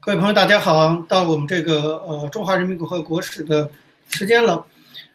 [0.00, 1.04] 各位朋友，大家好！
[1.08, 3.70] 到我们这个呃中华人民共和国史的
[4.08, 4.64] 时间了。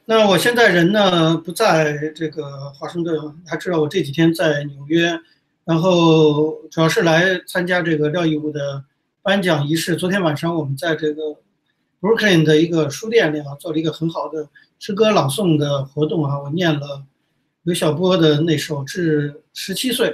[0.05, 5.20] 那我现在人呢不在这个华盛顿，还知道我这几天在纽约，
[5.65, 8.84] 然后主要是来参加这个廖义武的
[9.21, 9.96] 颁奖仪式。
[9.96, 11.21] 昨天晚上我们在这个
[12.01, 14.47] Brooklyn 的一个书店里啊，做了一个很好的
[14.79, 17.03] 诗歌朗诵的活动啊，我念了
[17.63, 20.07] 刘晓波的那首《致十七岁》。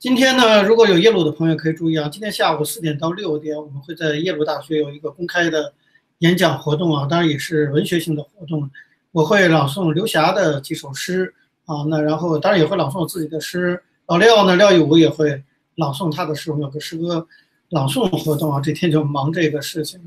[0.00, 5.74] 今天呢，如果有耶鲁的朋友可以注意啊，今天下午四点到六点，我们会在耶鲁大学有一个公开的
[6.20, 8.70] 演讲活动啊，当然也是文学性的活动。
[9.12, 11.34] 我会朗诵刘霞的几首诗
[11.66, 13.82] 啊，那然后当然也会朗诵我自己的诗。
[14.06, 15.44] 老廖呢，廖义武也会
[15.74, 17.28] 朗诵他的诗，我们有个诗歌
[17.68, 20.00] 朗诵活动啊，这天就忙这个事情。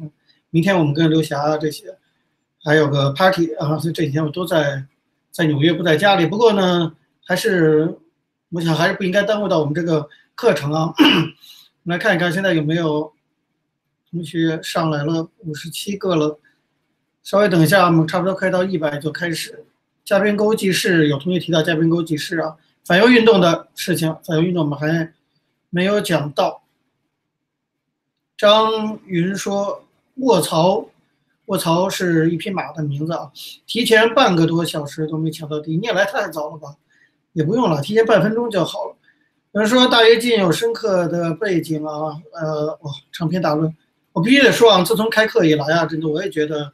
[0.49, 1.95] 明天我们跟刘霞这些
[2.63, 4.83] 还有个 party 啊，所以这几天我都在
[5.29, 6.25] 在纽约，不在家里。
[6.25, 6.95] 不过呢，
[7.27, 7.95] 还是。
[8.53, 10.93] 我想还是不应该耽误到我们这个课程啊。
[10.95, 11.03] 我
[11.81, 13.11] 们来看一看，现在有没有
[14.11, 15.27] 同学上来了？
[15.39, 16.39] 五十七个了，
[17.23, 19.65] 稍微等一下，我们差不多快到一百就开始。
[20.05, 25.11] 嘉宾勾记事，有同学提到嘉宾勾记事啊，反右运动的事情，反右运动我们还
[25.71, 26.61] 没有讲到。
[28.37, 29.83] 张云说
[30.21, 30.85] ：“卧槽，
[31.45, 33.31] 卧槽是一匹马的名字啊，
[33.65, 36.75] 提前半个多小时都没抢到第一，你也来太早了吧？”
[37.33, 38.95] 也不用了，提前半分钟就好了。
[39.51, 43.71] 有人说大跃进有深刻的背景啊，呃，哇，长篇大论。
[44.11, 46.71] 我必须得说啊，自从开课以来啊，真的我也觉得，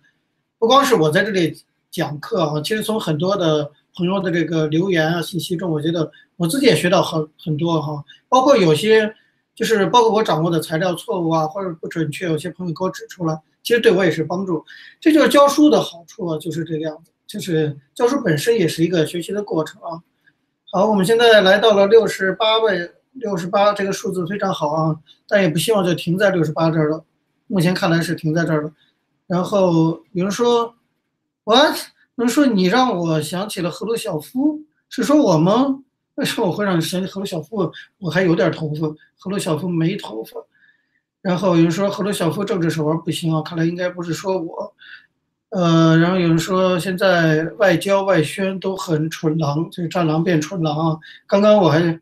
[0.58, 1.58] 不光是我在这里
[1.90, 8.04] 讲课啊，其实从很多的朋友的这个留言啊、信息中，我觉得我自己也学到很很多哈。
[8.28, 9.14] 包括有些
[9.56, 14.64] 就是包括我掌握的材料错误啊，或者不准确，有些朋友给我指出来，其实对我也是帮助。
[15.00, 20.00] 这就是教书的好处啊，就是这个样子，就是教书本身也是一个学习的过程啊。
[20.72, 24.96] 好，我们现在来到了六十八位，六十八这个数字非常好啊，
[25.28, 27.04] 但也不希望就停在六十八这儿了。
[27.48, 28.72] 目前看来是停在这儿了。
[29.26, 30.72] 然后有人说
[31.44, 31.76] ，what？
[32.18, 34.60] 有人说你让我想起了赫鲁晓夫，
[34.90, 35.80] 是说我吗？
[36.14, 37.72] 为什么我会让你想起赫鲁晓夫？
[37.98, 38.88] 我还有点头发，
[39.18, 40.38] 赫鲁晓夫没头发。
[41.24, 44.72] 然后有人说赫鲁晓夫政治手腕不行啊，看来应该不是说我。
[45.50, 50.98] 呃，然后有人说现在外交外宣都很蠢狼，这个战狼变蠢狼啊！
[51.26, 52.00] 刚刚我还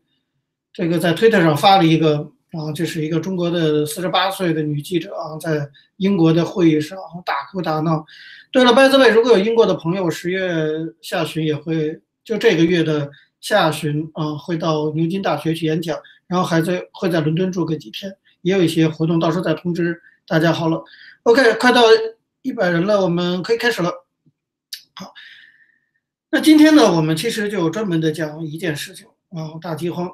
[0.70, 2.18] 这个在推特上发了一个
[2.52, 5.66] 啊，这是一个中国的四十八岁的女记者啊，在
[5.96, 8.04] 英国的会议上大哭大闹。
[8.52, 10.62] 对了，拜 way，如果有英国的朋友，十月
[11.00, 13.10] 下旬也会就这个月的
[13.40, 20.84] 下旬啊，会到牛津大学去演讲，然后还在会在伦敦住个几天，也有一些活动，到时候再通知大家好了。
[21.22, 21.80] OK，快到。
[22.42, 23.90] 一百人了，我们可以开始了。
[24.94, 25.12] 好，
[26.30, 30.10] 那今天呢，我们其实就专门的讲一件事情啊，大饥荒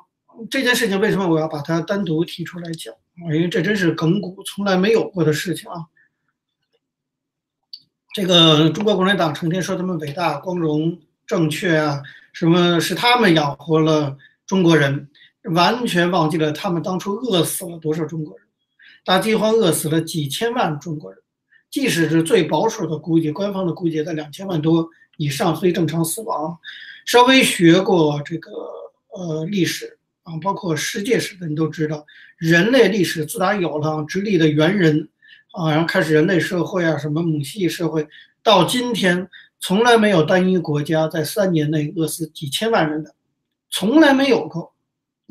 [0.51, 2.95] 这件事情，为什么我要把它单独提出来讲？
[3.17, 5.87] 因为这真是亘古从来没有过的事情啊。
[8.12, 12.03] 这个中国共产党成天说他们伟大、光荣、正确啊，
[12.33, 15.09] 什么是他们养活了中国人，
[15.53, 18.47] 完全忘记了他们当初饿死了多少中国人，
[19.05, 21.23] 大饥荒饿死了几千万中国人。
[21.75, 26.57] 即使是最保守的估计，官方的估计在两千万多以上非正常死亡。
[27.05, 28.53] 稍微学过这个
[29.09, 32.07] 呃历史啊，包括世界史的，你都知道，
[32.39, 35.09] 人类历史自打有了直立的猿人
[35.51, 38.06] 啊，然后开始人类社会啊，什么母系社会，
[38.41, 43.17] 到今天从来没有单一国家在三年内饿死几千万人的，
[43.69, 44.73] 从来没有过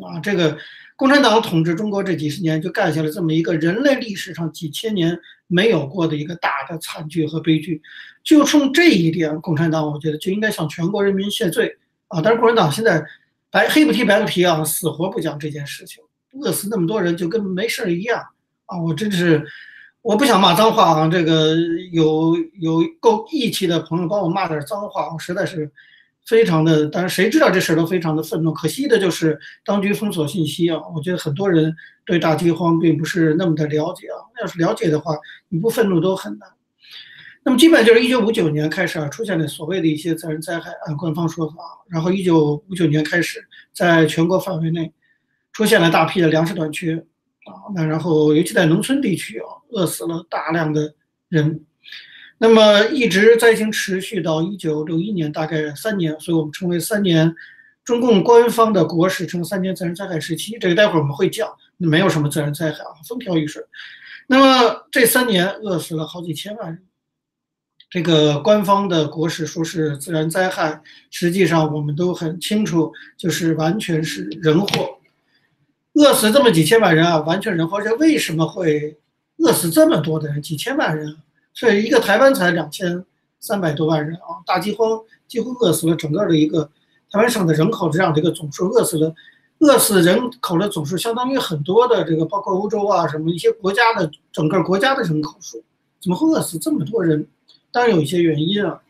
[0.01, 0.57] 啊，这个。
[0.95, 7.81] 共产党统治中国这几十年，就干下了这么一个人类历史上几千年没有过的一个大的惨剧和悲剧。
[8.23, 11.75] 就冲这一点，共产党我觉得就应该向全国人民谢罪
[12.07, 12.21] 啊！
[12.23, 13.03] 但是共产党现在
[13.49, 16.01] 白黑不提白不提啊，死活不讲这件事情，
[16.39, 18.23] 饿死那么多人就跟没事儿一样
[18.67, 18.79] 啊！
[18.79, 19.43] 我真是
[20.03, 21.57] 我不想骂脏话啊，这个
[21.91, 25.69] 有有够义气的朋友帮我骂点脏话，我实在是。
[26.25, 28.53] 非常的，但是谁知道这事儿都非常的愤怒。
[28.53, 31.75] 可惜的就是当局封锁信息啊，我觉得很多人
[32.05, 34.15] 对大饥荒并不是那么的了解啊。
[34.41, 35.17] 要是了解的话，
[35.49, 36.49] 你不愤怒都很难。
[37.43, 41.55] 那么基本就是一九五九年开始啊，出现了所谓的一些自然灾害，按官方说法，
[41.89, 44.93] 然后一九五九年开始，在全国范围内
[45.51, 50.95] 出现了大批的粮食短缺啊，那然后尤其在农村地区啊，饿死了大量的
[51.27, 51.65] 人。
[52.43, 57.33] 那么一直灾情持续到一九六一年，大概三年，所以我们称为三年。
[57.85, 61.47] 中共官方的国史称三年自然灾害时期，这个待会儿我们会讲。
[61.77, 63.63] 没有什么自然灾害啊，风调雨顺。
[64.27, 66.83] 那么这三年饿死了好几千万人，
[67.89, 70.81] 这个官方的国史说是自然灾害，
[71.11, 74.97] 实际上我们都很清楚，就是完全是人祸。
[75.93, 77.77] 饿死这么几千万人啊，完全人祸。
[77.77, 78.97] 而且为什么会
[79.37, 80.41] 饿死这么多的人？
[80.41, 81.15] 几千万人，
[81.53, 83.05] 所以一个台湾才两千
[83.39, 86.69] 三百多万人啊，大饥荒几乎饿死了整个的一个
[87.11, 89.13] 台湾省的人口这样的一个总数，饿死了，
[89.59, 95.63] 饿死人口的总数相当于很多的这个包括欧洲啊什么一些国家的整个国家的人口数，
[96.01, 97.27] 怎么会饿死这么多人？
[97.71, 98.81] 当然有一些原因啊。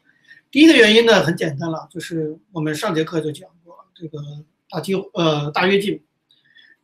[0.52, 4.20] 第一个原因呢很简单了，就是我们上节课就讲过这个
[4.70, 6.02] 大饥呃大跃进。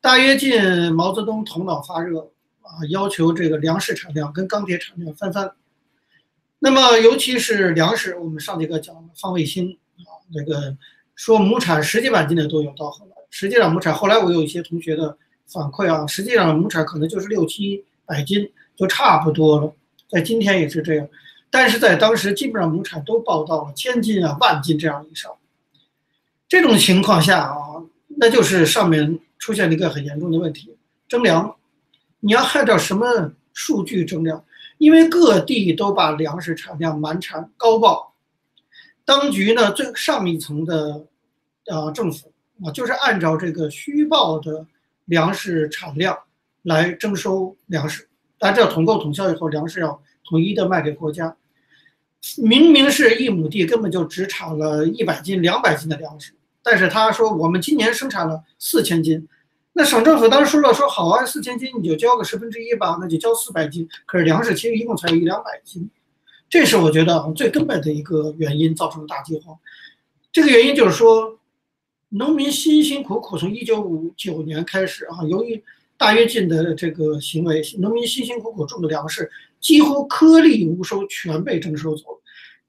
[0.02, 2.32] 大跃进，毛泽东头脑发热
[2.62, 5.52] 啊，要求这个粮食产量跟钢铁产量翻番。
[6.60, 10.76] 那么，尤其是粮食，我们上节课讲了放卫星啊，这个
[11.16, 15.18] 说亩产十几万斤的都有，到后来，实际上亩产后来我有一些同学的
[15.48, 19.74] 反馈啊，实际上亩产可能就是六七百斤，就差不多了。
[20.10, 21.08] 在今天也是这样，
[21.50, 25.32] 但是在当时基本上亩产都报到了千斤啊、万斤这样以上。
[26.48, 27.58] 这种情况下啊，
[28.18, 29.20] 那就是上面。
[29.40, 30.76] 出现了一个很严重的问题，
[31.08, 31.56] 征粮，
[32.20, 34.44] 你要按照什么数据征粮？
[34.80, 38.16] 因为各地都把粮食产量满产高报，
[39.06, 41.06] 当局呢最上一层的，
[41.68, 42.32] 呃政府
[42.64, 44.66] 啊，就是按照这个虚报的
[45.06, 46.18] 粮食产量
[46.64, 48.08] 来征收粮食，
[48.40, 51.36] 大家知道统购统销以后，粮食要统一的卖给国家，
[52.38, 56.34] 明明是一亩地根本就只产了一百斤、两百斤的粮食。
[56.64, 59.28] 但是他说我们今年生产了四千斤，
[59.74, 63.88] 那省政府当时说了说好啊，四千斤你就交个十分之一吧，那就交四百斤。
[64.06, 65.90] 可是粮食其实一共才有一两百斤，
[66.50, 69.58] 这是我觉得最根本的一个原因造成的大饥荒。
[70.32, 71.40] 这个原因就是说，
[72.10, 75.64] 农民辛辛苦苦从一九五九年开始啊，由于
[75.98, 79.30] 大跃进的这个行为，农民辛辛苦苦种的粮食
[79.62, 82.22] 几乎颗粒无收，全被征收走了。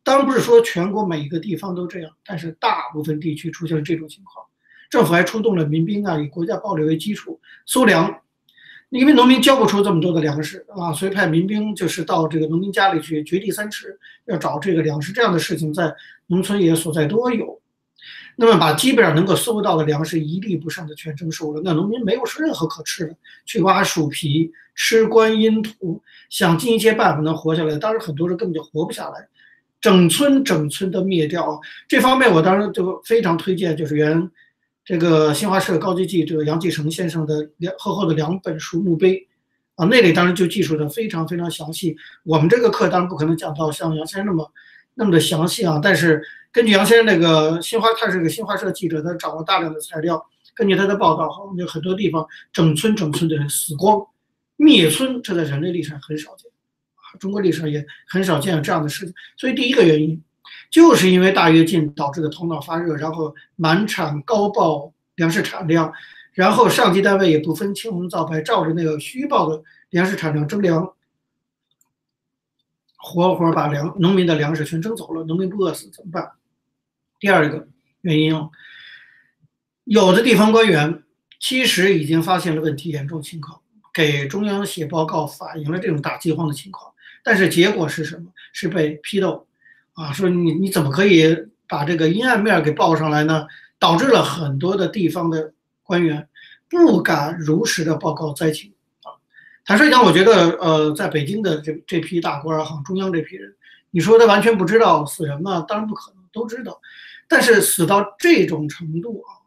[0.03, 4.46] 当然不是说全国每一个地方都这样，但是大部分地区出现了这种情况，
[4.90, 8.12] 政府还出动了民兵啊，以国家暴力为基础搜粮，
[8.90, 15.12] 因为农民交不出这么多的粮食啊，所以派民兵就是到这个农民家里去掘地三尺，要找这个粮食。
[15.12, 15.94] 这样的事情在
[16.26, 17.60] 农村也所在多有。
[18.37, 23.14] 那么把基本上能够搜到的粮食一粒不剩的全征收了，那农民没有任何可吃的，
[23.44, 27.76] 去挖薯皮吃观音土，想尽一切办法能活下来。
[27.76, 29.28] 当然很多人根本就活不下来。
[29.81, 34.31] 整村整村的灭掉，这方面我当时就非常推荐，就是原
[34.90, 39.25] 这个新华社高级记者杨继成先生的两厚厚的两本书墓碑
[39.76, 41.96] 啊，那里当然就记述的非常非常详细。
[42.25, 44.52] 我们这个课当然不可能讲到像杨先生那么
[44.94, 46.20] 那么的详细啊，但是
[46.50, 50.20] 根据杨先生那个新华，他是个新华社记者，他掌握大量的材料，
[50.56, 54.04] 根据他的报道，哈，有很多地方整村整村的人死光，
[54.56, 56.50] 灭村，这在人类历史上很少见
[56.96, 57.14] 啊。
[57.20, 60.20] 中国历史上也很少见有这样的事情，所以第一个原因，
[60.70, 65.93] 就是因为大跃进导致的头脑发热，然后满产高报粮食产量，
[66.32, 70.93] 然后上级单位也不分青红皂白，照着那个虚报的粮食产量征粮，
[72.97, 76.32] 活活把粮农民的粮食全征走了，农民不饿死怎么办？
[77.19, 77.67] 第二个
[78.03, 78.32] 原因，
[79.85, 81.03] 有的地方官员
[81.38, 83.61] 其实已经发现了问题严重情况，
[83.93, 86.93] 给中央写报告反映了这种大饥荒的情况。
[87.23, 88.32] 但是结果是什么？
[88.53, 89.46] 是被批斗，
[89.94, 91.37] 啊，说你你怎么可以
[91.69, 93.46] 把这个阴暗面给报上来呢？
[93.78, 96.28] 导致了很多的地方的官员
[96.69, 98.72] 不敢如实的报告灾情
[99.02, 99.16] 啊。
[99.64, 103.55] 坦率讲，我觉得呃，在北京的这这批大官儿哈，中央这批人，
[103.91, 105.65] 你说他完全不知道死人吗？
[105.67, 106.79] 当然不可能，都知道。
[107.26, 109.41] 但是死到这种程度啊，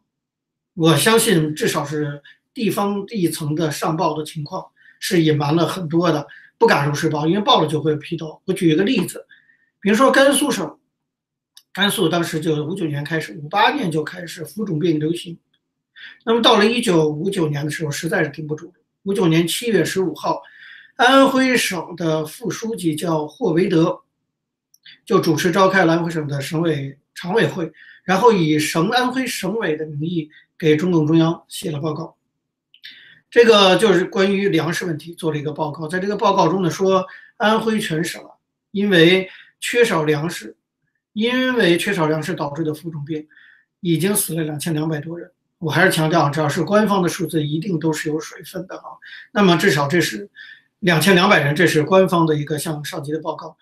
[0.74, 2.22] 我相信至少是
[2.54, 4.66] 地方地层的上报的情况
[5.00, 6.26] 是隐瞒了很多的。
[6.58, 8.42] 不敢如实报，因为报了就会批斗。
[8.46, 9.24] 我举一个例子，
[9.84, 10.80] 比如说甘肃省，
[11.74, 15.38] 甘肃当时就五九年开始，五八年就开始浮肿病流行。
[16.24, 18.74] 那么到了一九五九年的时候，实在是顶不住了。
[19.04, 20.42] 五九年七月十五号，
[20.96, 24.00] 安徽省的副书记叫霍维德，
[25.06, 27.70] 就主持召开了安徽省的省委常委会，
[28.06, 32.16] 然后以省安徽省委的名义给中共中央写了报告。
[33.30, 38.24] 这个就是关于粮食问题做了一个报告，在这个报告中呢说，安徽全省，
[38.72, 39.30] 因为
[39.64, 40.58] 缺少粮食，
[41.14, 43.26] 因为缺少粮食导致的浮肿病，
[43.80, 45.32] 已经死了两千两百多人。
[45.58, 48.84] 我还是强调，只要是官方的数字，一定都是有水分的啊。
[49.32, 50.30] 那么至少这是
[50.80, 53.58] 两千两百人，这是官方的一个向上级的报告。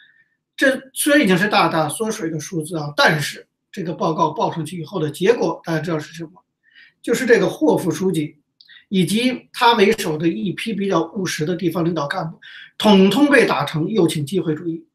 [0.57, 6.31] 这虽然已经是大大缩水的数字啊，但是这个报告报上去以后的结果，大家知道是什么？
[6.99, 8.37] 就是这个霍副书记。
[8.93, 12.37] 以及他为首的一批比较务实的地方领导干部，
[12.77, 14.85] 统统被打成右倾机会主义，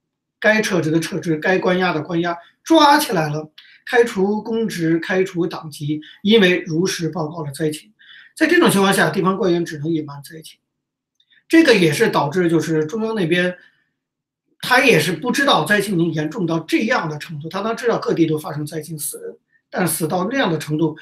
[0.41, 3.51] 该撤职的撤职，该关押的关押，抓起来了，
[3.91, 7.93] 开除公职，开除党籍，因为如实报告了灾情。
[8.37, 10.59] 在这种情况下，地方官员只能隐瞒灾情，
[11.49, 13.57] 这个也是导致就是中央那边，
[14.61, 19.37] 他也是不知道灾情已经严重到这样的程度，他能知道各地都发生灾情死人，
[19.71, 20.97] 但死到那样的程度，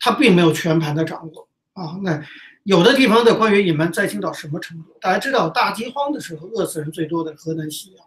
[0.00, 1.96] 他并没有全盘的掌握啊。
[2.02, 2.20] 那
[2.64, 4.96] 有的地方的官员隐瞒灾情到什么程度？
[5.00, 8.04] 大家知道大饥荒的时候，饿死人最多的河南信阳，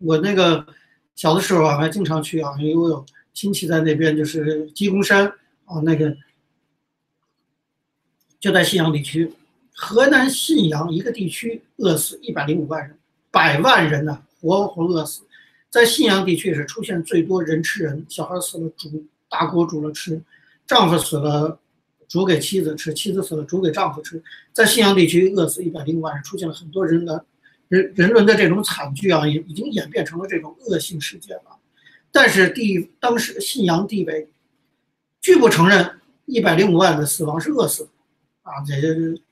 [0.00, 0.66] 我那个
[1.14, 5.26] 小的时候啊，还经常去啊，因为我有亲戚在那边，就是鸡公山
[5.66, 6.16] 啊，那个
[8.40, 9.32] 就在信阳地区，
[9.74, 12.98] 河南信阳一个地区饿死一百零五万人，
[13.30, 15.22] 百万人呢活活饿死，
[15.70, 20.20] 在信阳地区是出现最多人吃人，小孩死了煮大锅煮了吃，
[20.66, 21.58] 丈夫死了。
[22.08, 24.20] 煮给妻子吃，妻子死了煮给丈夫吃，
[24.52, 27.24] 在信阳地区饿死一百零五万人，出现了很多人的
[27.70, 31.56] 人人伦的这种惨剧啊，也已经演变成了这种恶性事件了。
[32.10, 34.28] 但是地当时信阳地委
[35.20, 37.90] 拒不承认一百零五万的死亡是饿死的
[38.42, 38.76] 啊，这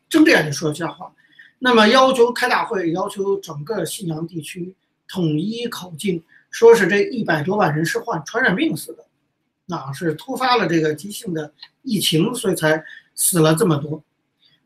[0.09, 1.13] 睁着眼睛说瞎话。
[1.59, 4.73] 那么要求开大会，要求整个信阳地区
[5.09, 9.05] 统一口径，说是这一百多万人是患传染病死的。
[9.67, 11.53] 那是突发了这个急性的
[11.83, 12.83] 疫情，所以才
[13.17, 14.03] 死了这么多，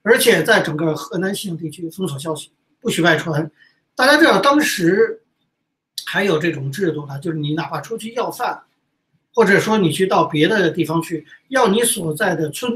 [0.02, 2.50] 而且在整个河南信阳地区封锁消息，
[2.82, 3.50] 不许外传。
[3.94, 5.22] 大家知道当时
[6.04, 8.62] 还有这种制度呢，就是你哪怕出去要饭，
[9.32, 12.74] 或者说你去到别的地方去，要你所在的村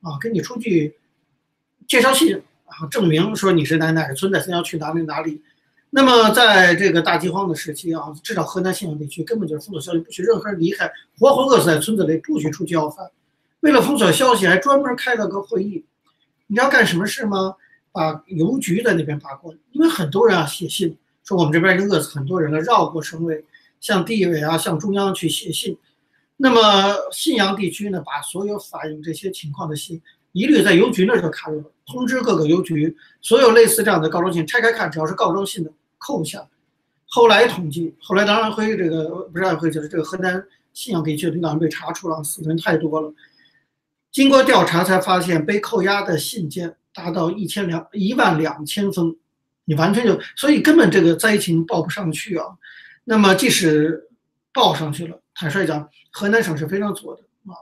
[0.00, 0.96] 啊，给你出具
[1.86, 5.42] 介绍信啊，证明说你是哪哪个村的，要去哪里哪里。
[5.90, 13.10] 那么，在这个大饥荒的时期啊，至少河南信阳地区根本就是封锁消息，不许任何人离开，活活饿死在村子里，不许出去要饭。
[13.60, 15.84] 为了封锁消息，还专门开了个会议。
[16.46, 17.56] 你知道干什么事吗？
[17.98, 23.44] 把邮局在那边罢官，因为很多人啊写信说我们这边已经饿死很多人了，绕过省委，
[23.80, 25.76] 向地委啊，向中央去写信。
[26.36, 30.00] 那么信阳地区呢，把所有反映这些情况的信。
[30.32, 36.46] 一律在邮局那就卡住了，通知各个邮局，所有类似这样的告状信拆开看，只要是告状信的扣下。
[37.08, 43.12] 后来统计，后来当然会这个不是安徽，就是这个河南信阳地区的领导人被查出了，死人太多了。
[44.12, 49.16] 经过调查才发现，被扣押的信件达到一千两一万两千封，
[49.64, 52.44] 你完全就所以根本这个灾情报不上去啊。
[53.04, 54.08] 那么即使
[54.52, 57.56] 报上去了，坦率讲，河南省是非常左的啊。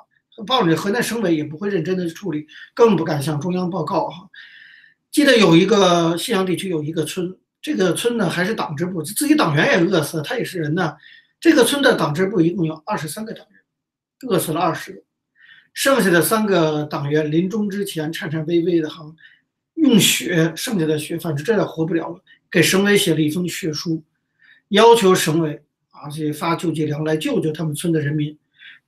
[0.47, 4.28] 报纸河南省委也不会认真的处理，更不敢向中央报告哈。
[5.11, 10.95] 记得有一个信阳地区有一个村，这个村呢还是党支部，自己党员也饿死了，他也是人呢。
[11.38, 13.61] 这个村的党支部一共有二十三个党员，
[14.28, 15.02] 饿死了二十个，
[15.76, 19.04] 剩下的三个党员临终之前颤颤巍巍的哈，
[19.75, 24.02] 用血剩下的血，反正真的活不了了，给省委写了一封血书，
[24.71, 28.37] 要求省委啊去发救济粮来救救他们村的人民。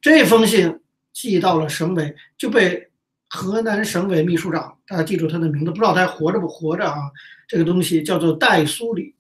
[0.01, 0.81] 这封信。
[1.11, 2.89] 寄到了省委，就被
[3.29, 7.11] 河南省委秘书长，大家记住他的名字，不知道他还活着不活着啊？
[7.49, 9.17] 这个东西叫做戴苏里，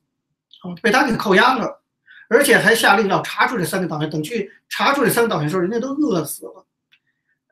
[0.62, 1.82] 啊，被他给扣押了，
[2.28, 4.08] 而且还下令要查出这三个党员。
[4.08, 6.64] 等去查出这三个党员的时候，人家都饿死了，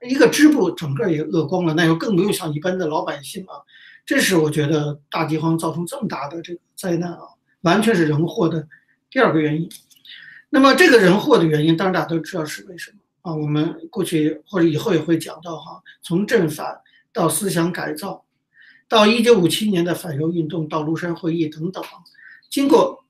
[0.02, 3.60] 一个支部整个也饿光了，那就更不用想一般的老百姓啊。
[4.04, 7.20] 这是我觉得大饥荒造成这么大的这个灾难啊，
[7.62, 8.66] 完全是人祸的
[9.10, 9.68] 第二个原因。
[10.48, 12.98] 那么这个人祸的原因，当然大家都知道是为什么。
[13.22, 16.80] 啊，我们过去或者以后也会讲到哈，从正反
[17.12, 18.24] 到思想改造，
[18.88, 21.82] 到一九五七年的反右运动，到庐山会议等等，
[22.48, 23.04] 经过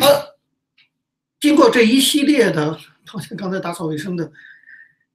[0.00, 0.36] 呃，
[1.38, 2.76] 经过这一系列的，
[3.06, 4.32] 好像刚才打扫卫生的，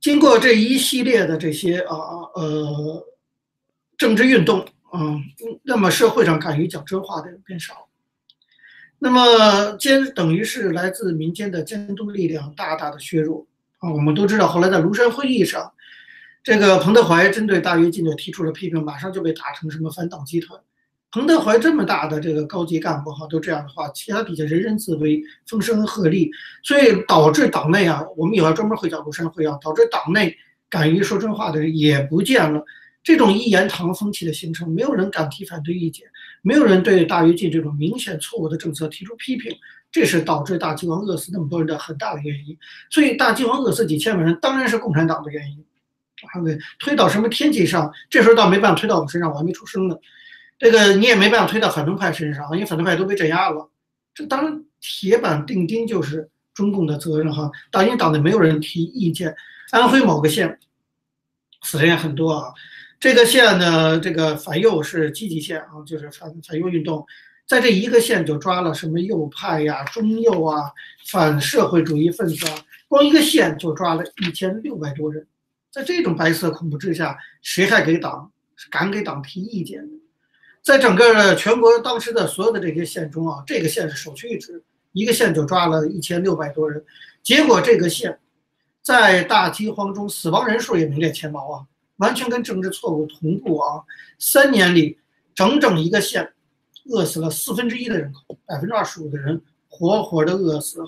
[0.05, 1.97] 经过这一系列的这些啊
[2.35, 3.03] 呃
[3.97, 4.59] 政治运动
[4.91, 5.19] 啊，
[5.63, 7.87] 那么社会上敢于讲真话的人变少，
[8.99, 13.47] 那么监等于是来自民间的监督力量大大的削弱。
[13.79, 15.73] 啊，我们都知道，后来在庐山会议上，
[16.43, 20.61] 这个彭德怀针对大跃进就提出了批评，马上就被打成什么反党集团。
[21.15, 26.29] 彭德怀这么大的这个高级干部哈，都这样的话，其他底下人人自危，风声鹤唳，
[26.61, 30.35] 所以导致党内啊，我们以后专门会讲庐山会啊，导致党内
[30.69, 32.61] 敢于说真话的人也不见了。
[33.01, 36.05] 这种一言堂风气的形成，没有人敢提反对意见，
[36.41, 39.55] 没有人对大跃进这种明显错误的政策提出批评。
[39.89, 42.57] 这是导致大饥荒饿死那么多人的很大的原因，
[42.89, 45.63] 所以大饥荒饿死几千万人当然是共产党的原因，
[46.27, 46.41] 还
[46.77, 47.89] 推到什么天际上？
[48.09, 49.95] 这时候倒没办法推到我身上，我还没出生呢。
[50.57, 53.69] 这个你也没办法推到反动派身上，因为反动派都被镇压了。
[54.13, 57.51] 这当然铁板钉钉就是中共的责任哈。
[57.69, 59.35] 党因为党内没有人提意见。
[59.71, 60.59] 安徽某个县
[61.63, 62.53] 死人也很多啊，
[62.99, 67.05] 这个县呢，这个反右是积极县啊，就是反反右运动。
[67.47, 70.71] 在这一个县就抓了什么右派呀、中右啊、
[71.07, 72.55] 反社会主义分子啊，
[72.87, 75.27] 光一个县就抓了一千六百多人。
[75.71, 78.31] 在这种白色恐怖之下，谁还给党
[78.69, 79.93] 敢给党提意见的。
[80.65, 86.83] 在整个全国当时的所有的这些县中啊，这个县是首屈一指，一个县就抓了一千六百多人。
[87.21, 88.17] 结果这个县
[88.81, 91.61] 在大饥荒中死亡人数也名列前茅啊，
[91.97, 93.83] 完全跟政治错误同步啊。
[94.17, 94.97] 三年里，
[95.35, 96.33] 整整一个县
[96.85, 100.79] 饿死了四分之一的人口，百分之二十五的人活活的饿死。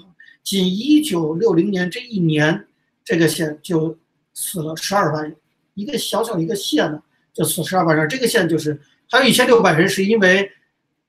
[0.43, 2.65] 仅一九六零年这一年，
[3.05, 3.96] 这个县就
[4.34, 5.36] 死了十二万人，
[5.75, 7.00] 一个小小一个县呢，
[7.31, 8.10] 就死十二万人。
[8.10, 10.52] 这个县就是还有一千六百人是因为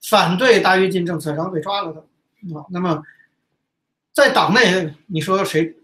[0.03, 2.01] 反对大跃进政策，然后被抓了的
[2.57, 2.65] 啊。
[2.71, 3.03] 那么
[4.13, 5.77] 在党内，你说谁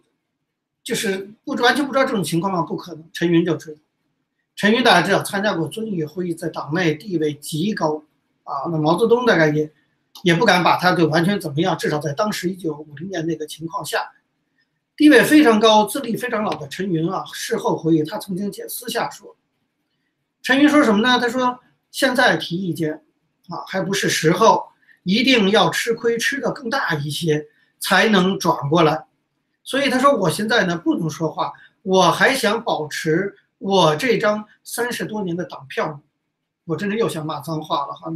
[0.82, 2.62] 就是不完全不知道这种情况吗？
[2.62, 3.80] 不可能，陈云就知道。
[4.56, 8.02] 陈云大家知道，参加过遵义会议，在党内地位极高
[8.44, 8.68] 啊。
[8.70, 9.70] 那毛泽东大概也。
[10.22, 14.12] 也不敢把他就完全怎么样，至少在当时一九五零年那个情况下，
[14.96, 19.34] 地位非常高、资历非常老的陈云啊，事后回忆，他曾经简私下说
[20.40, 21.18] ：“陈云说什么呢？
[21.18, 21.58] 他说
[21.94, 23.04] 现在提意见
[23.48, 24.66] 啊，还不是时候，
[25.04, 27.46] 一定要吃亏吃的更大一些，
[27.78, 29.04] 才能转过来。
[29.62, 36.00] 所以他说我现在呢不能说话，我还想保持我这张三十多年的党票。
[36.64, 38.12] 我真的又想骂脏话了哈。”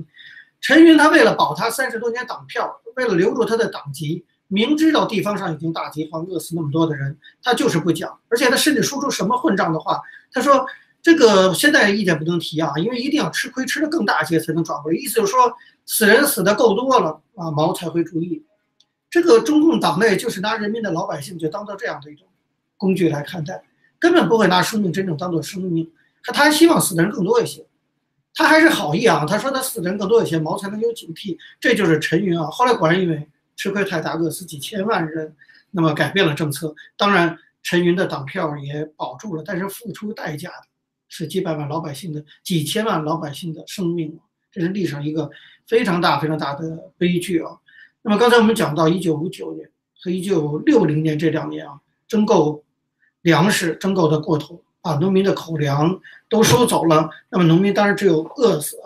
[0.61, 10.03] 陈云他为了保他三十多年党票，为了留住他的党籍，明知道地方上已经大饥荒，饿死那么多的人，他就是不讲，而且他甚至说出什么混账的话。
[10.33, 10.67] 他说
[11.01, 15.53] ：“这个现在意见不能提啊，因为一定要吃亏吃的更大些才能转回。”意思就是说，
[15.87, 18.45] 死人死的够多了啊，毛才会注意。
[19.09, 22.27] 这个中共党内就是拿人民的老百姓就当做这样的一种
[22.77, 23.63] 工具来看待，
[23.99, 25.91] 根本不会拿生命真正当做生命，
[26.23, 27.65] 他他还希望死的人更多一些。
[28.35, 31.37] 他还是好意啊，他说他死的人更多一些，毛才能有警惕。
[31.59, 32.47] 这就是陈云啊。
[32.51, 33.27] 后来果然因为
[33.57, 35.35] 吃亏太大，饿死几千万人，
[35.71, 36.75] 那么改变了政策。
[36.97, 40.67] 当然，陈云的党票也保住了，但是付出代价的
[41.09, 44.19] 是几百万老百姓的、几千万老百姓的生命，
[44.53, 45.31] 这是历史上一个
[45.67, 47.59] 非常大、非常大的悲剧啊。
[48.03, 49.69] 那么刚才我们讲到一九五九年
[50.01, 52.65] 和一九六零年这两年啊，征购
[53.23, 54.63] 粮食征购的过头。
[54.81, 58.77] 把农民的口粮都收走了，那么农民当然只有饿死。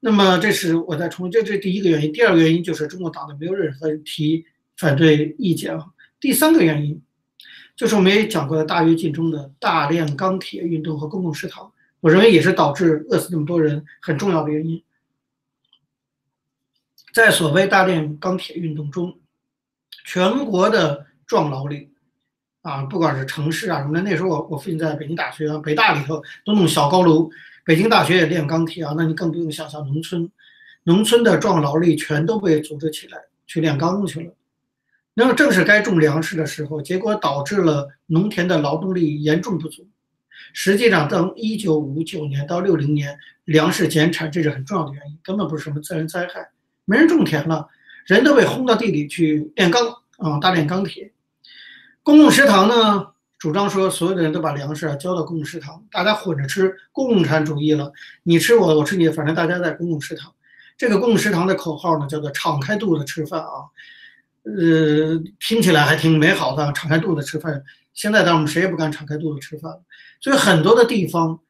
[0.00, 2.12] 那么这是我在重，这这第一个原因。
[2.12, 4.46] 第二个原因就是中国党内没有任何人提
[4.78, 5.84] 反对意见啊。
[6.18, 7.00] 第三个原因
[7.78, 14.82] 就是我们也讲过的大跃进中的大炼钢铁运动和公共食堂，我认为也是导致饿死那么多人很重要的原因。
[17.14, 19.16] 在所谓大炼钢铁运动中，
[20.04, 21.92] 全国的壮劳力。
[22.62, 27.30] 啊，不管是城市啊什么的，那时候我我父亲在北京大学啊，北大里头都弄小高楼，
[27.64, 30.28] 北京大学也炼钢铁啊，那你更不用想象农村，
[30.82, 34.32] 农村的壮劳力全都被组织起来去炼钢去了。
[35.18, 39.84] 那么正是该种粮食的时候，结果导致了农田的劳动力严重不足。
[40.52, 46.50] 实际上，到一九五九年到六零年，粮食减产这是很重要的原因，根本不是什么自然灾害，
[46.84, 47.66] 没人种田了，
[48.06, 51.10] 人都被轰到地里去炼钢啊，大炼钢铁。
[52.04, 53.08] 公共食堂呢，
[53.40, 57.92] 主张说所有的人都把粮食啊交到公共食堂，大家混着吃，共产主义了。
[58.22, 60.32] 你吃我，我吃你，反正大家在公共食堂。
[60.76, 63.66] 这个公共食堂的口号呢，叫做“敞开肚子吃饭”啊，
[64.56, 67.62] 呃，听起来还挺美好的，敞开肚子吃饭。
[67.92, 69.72] 现在，当我们谁也不敢敞开肚子吃饭。
[70.20, 71.40] 所以，很多的地方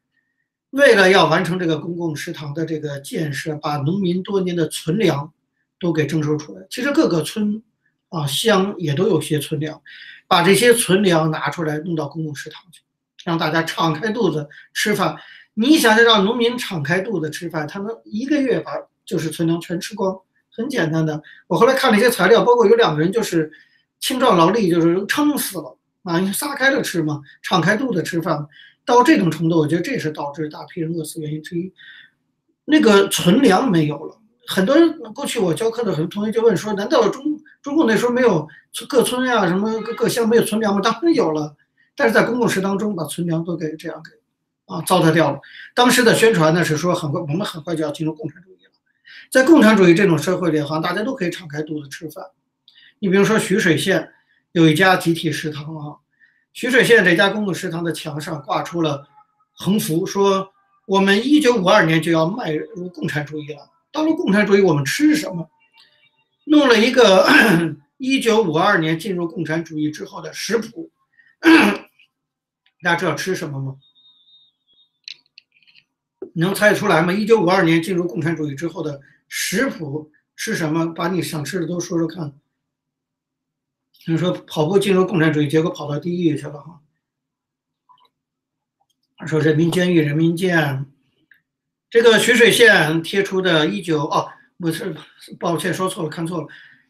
[0.70, 5.32] 为了要完成这个公共食堂的这个建设，把农民多年的存粮
[5.78, 6.66] 都给征收出来。
[6.68, 7.62] 其实各个村
[8.08, 9.80] 啊乡也都有些存粮。
[10.26, 12.82] 把这些存粮拿出来弄到公共食堂去，
[13.24, 15.16] 让大家敞开肚子吃饭。
[15.54, 18.72] 你想想，让农民敞开肚子吃饭，他能一个月把
[19.06, 20.20] 就是存粮全吃光？
[20.58, 21.22] 很简单的。
[21.46, 23.50] 我后来看了一些材料，包括有两个人就是
[24.00, 28.46] 青壮劳力，就是撑死了啊，撒开了吃嘛，敞开肚子吃饭，
[28.84, 31.72] 到这种程度，我觉得这是导致大批人饿死原因之一。
[32.64, 37.40] 那个存粮没有了，很多人过去我教课的很多同学就问说，难道中？
[37.60, 38.46] 中共那时候没有
[38.88, 40.80] 各村呀，什么各各乡没有存粮吗？
[40.80, 41.56] 当然有了，
[41.96, 44.12] 但是在公共食当中把存粮都给这样给
[44.72, 45.40] 啊糟蹋掉了。
[45.74, 48.47] 当时的宣传呢是说很快我们很快就要进入共产主义了，
[49.30, 52.24] 在共产主义这种社会里，好像大家都可以敞开肚子吃饭。
[52.98, 54.10] 你比如说徐水县
[54.52, 55.96] 有一家集体食堂啊，
[56.52, 59.06] 徐水县这家公共食堂的墙上挂出了
[59.52, 60.50] 横幅，说
[60.86, 63.70] 我们一九五二年就要迈入共产主义了。
[63.92, 65.48] 到了共产主义，我们吃什么？
[66.44, 67.28] 弄了一个
[67.98, 70.90] 一九五二年进入共产主义之后的食谱，
[72.82, 73.76] 大家知道吃什么吗？
[76.40, 77.12] 能猜得出来吗？
[77.12, 80.86] 一九五二年进入共产主义之后的食谱吃什么？
[80.94, 82.32] 把你想吃的都说说看。
[84.06, 86.80] 你说跑步进入共产主义，结果跑到地狱去了哈。
[89.26, 90.86] 说人民监狱、人民舰、
[91.90, 94.94] 这个徐水县贴出的一九哦，不是，
[95.40, 96.46] 抱歉说错了，看错了，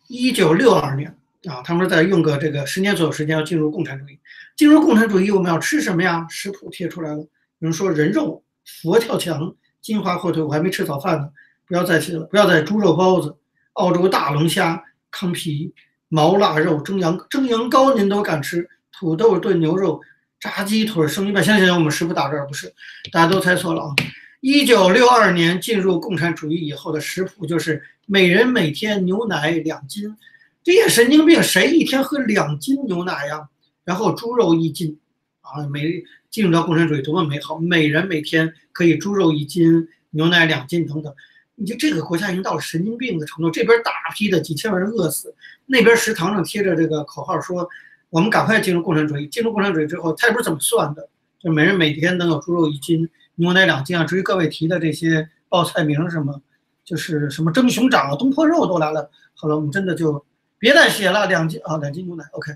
[0.08, 4.18] 一九六二年啊，他们在用个这个十年左右时间要进入共产主义。
[4.56, 6.26] 进入共产主义，我们要吃什么呀？
[6.28, 7.28] 食谱贴出来了，有
[7.60, 8.44] 人说人肉、
[8.82, 11.30] 佛跳墙、金华火腿，我还没吃早饭呢，
[11.66, 13.34] 不要再吃了，不要再猪肉包子、
[13.72, 15.72] 澳洲大龙虾、康皮、
[16.08, 18.68] 毛腊肉、蒸羊蒸羊羔，您都敢吃？
[18.92, 20.00] 土豆炖牛肉、
[20.38, 22.72] 炸鸡腿、生鱼片，想想我们食谱打这儿不是？
[23.10, 23.94] 大家都猜错了啊！
[24.40, 30.16] 一九六二年进入共产主义以后的食谱就是每人每天牛奶两斤，
[30.62, 33.48] 这些神经病谁一天喝两斤牛奶呀？
[33.84, 34.98] 然后猪肉一斤，
[35.40, 41.14] 啊，每进入到共产主义多么美好，每人每天可以猪肉一斤，牛奶两斤等等。
[41.54, 45.34] 你就这个国家已经到了神经病的程度，这边大批的几千万人饿死，
[45.66, 47.68] 那边食堂上贴着这个口号说
[48.10, 49.26] 我们赶快进入共产主义。
[49.26, 51.08] 进入共产主义之后，他也不是怎么算的，
[51.40, 53.08] 就每人每天能有猪肉一斤。
[53.40, 54.02] 牛奶两斤啊！
[54.02, 56.42] 至于各位提的这些报菜名什么，
[56.84, 59.10] 就是什么蒸熊掌啊、东坡肉都来了。
[59.34, 60.24] 好了，我们真的就
[60.58, 62.52] 别再写了，两斤啊，两斤牛奶，OK。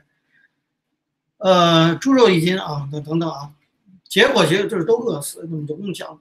[1.38, 3.50] 呃，猪肉一斤啊，等等等啊。
[4.12, 6.20] 结果其实就是都饿死，那么不用讲。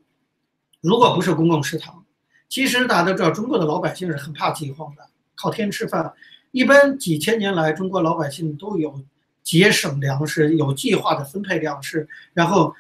[0.80, 2.06] 如果不是公共食堂，
[2.48, 5.04] 其实大家都知道，中国的老百姓是很怕饥荒的，
[5.36, 6.14] 靠天吃饭。
[6.52, 9.04] 一般几千年来，中国老百姓都有
[9.44, 12.74] 节省粮食、有计划的分配粮食，然后。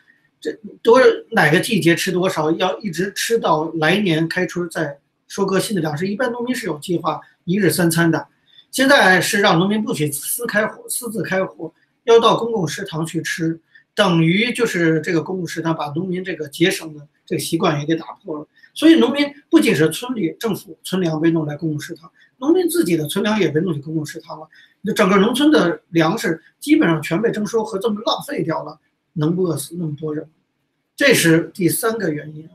[0.43, 4.97] 这多哪个季节吃多少，要一直吃到来年开春再
[5.28, 6.08] 收割新的粮食。
[6.08, 8.28] 一般农民是有计划一日三餐的，
[8.71, 11.71] 现在是让农民不许私开火、私自开火，
[12.06, 13.62] 要到公共食堂去吃，
[13.93, 18.47] 等于就是这个公共食堂把农民这个节省的这个习惯也给打破了。
[18.73, 24.47] 所以农民不仅是村里政府存粮被弄来公共食堂，农民自己的存粮也被弄去公共食堂了。
[24.84, 28.80] 就整个农村的粮食基本上全被征收和这么浪费掉了。
[29.13, 30.30] 能不饿死那么多人？
[30.95, 32.51] 这是第三个原因啊。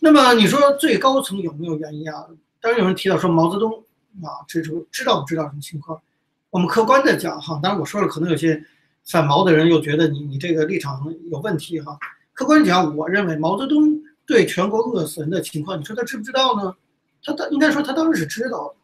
[0.00, 2.26] 那么你说最高层有没有原因啊？
[2.60, 3.84] 当然有人提到说毛泽东
[4.20, 6.02] 啊，这知知道不知道什么情况？
[6.50, 8.64] 我们客观的讲哈，当然我说了，可能有些
[9.10, 11.98] 反毛的人又觉得你你这个立场有问题哈。
[12.32, 16.74] 客观讲，我认为毛泽东对全国饿死人的情况，你说他知不知道呢？
[17.22, 18.74] 他他应该说他当然是知道的，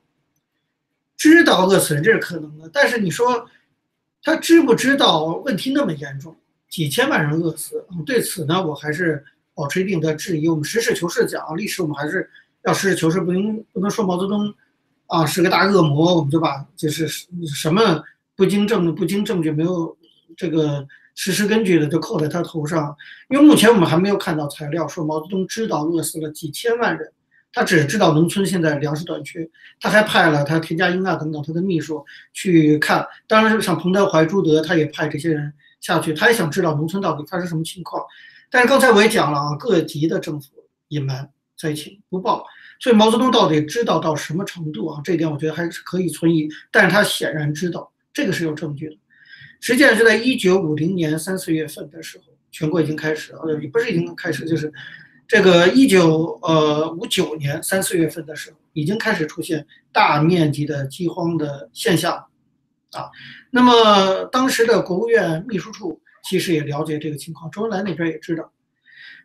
[1.17, 3.47] 知道饿死人这是可能的，但是你说
[4.23, 6.35] 他知不知道问题那么严重？
[6.69, 10.49] 几千万人饿死，对此呢，我还是保持一定的质疑。
[10.49, 12.29] 我们实事求是讲历史，我们还是
[12.65, 14.53] 要实事求是，不能不能说毛泽东
[15.07, 18.03] 啊是个大恶魔，我们就把就是什么
[18.35, 19.97] 不经证不经证据、没有
[20.37, 22.95] 这个事实根据的就扣在他头上。
[23.29, 27.13] 因为目前我们还没有看到材料说毛泽东知道饿死了几千万人，
[27.53, 29.49] 他只知道农村现在粮食短缺，
[29.81, 33.07] 他还派了他田家英啊等等他的秘书去看。
[33.27, 35.53] 当然，像彭德怀、朱德，他也派这些人。
[35.81, 38.03] 下去，他也想知道农村到底发生什么情况，
[38.51, 40.49] 但是刚才我也讲了啊，各级的政府
[40.89, 42.43] 隐瞒灾情不报，
[42.81, 45.03] 所以毛泽东到底知道到什么程度啊？
[45.05, 48.97] 这一点我觉得还是可以存疑，但是他显然知道，这个是有证据的。
[49.67, 54.71] 实际上是在一九五零年三四月份的时候，全国已经开始，呃，也不是已经开始，就是
[55.27, 62.27] 这个一九呃五九年三四月份的时候，已经开始出现大面积的饥荒的现象。
[62.93, 63.09] 啊，
[63.51, 65.99] 那么当时的国务院秘书处
[66.29, 68.53] 其实也了解这个情况，周恩来那边也知道。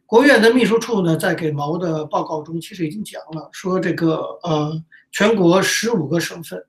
[0.05, 6.63] 国务院的秘书处呢，在给毛的报告中，其实已经讲了，说这个呃，全国十五个省份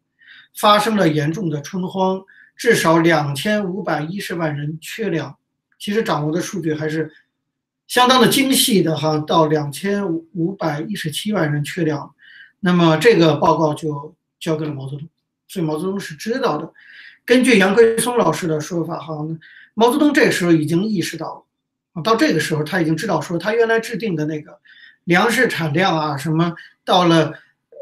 [0.59, 2.20] 发生了严重的春荒，
[2.61, 5.35] 至少两千五百一十万人缺粮。
[5.79, 7.11] 其实掌握的数据还是
[7.88, 12.14] 相当的精细的哈，到两千五百一十七万人缺粮。
[12.61, 15.09] 那么这个报告就交给了毛泽东。
[15.49, 16.70] 所以毛泽东是知道的。
[17.25, 19.16] 根据杨奎松老师的说法，哈，
[19.73, 21.44] 毛泽东这时候已经意识到了，
[21.94, 24.59] 啊，到这个时候他已经知道，说他原来制定的那个
[25.05, 27.33] 粮食产量啊，什么到了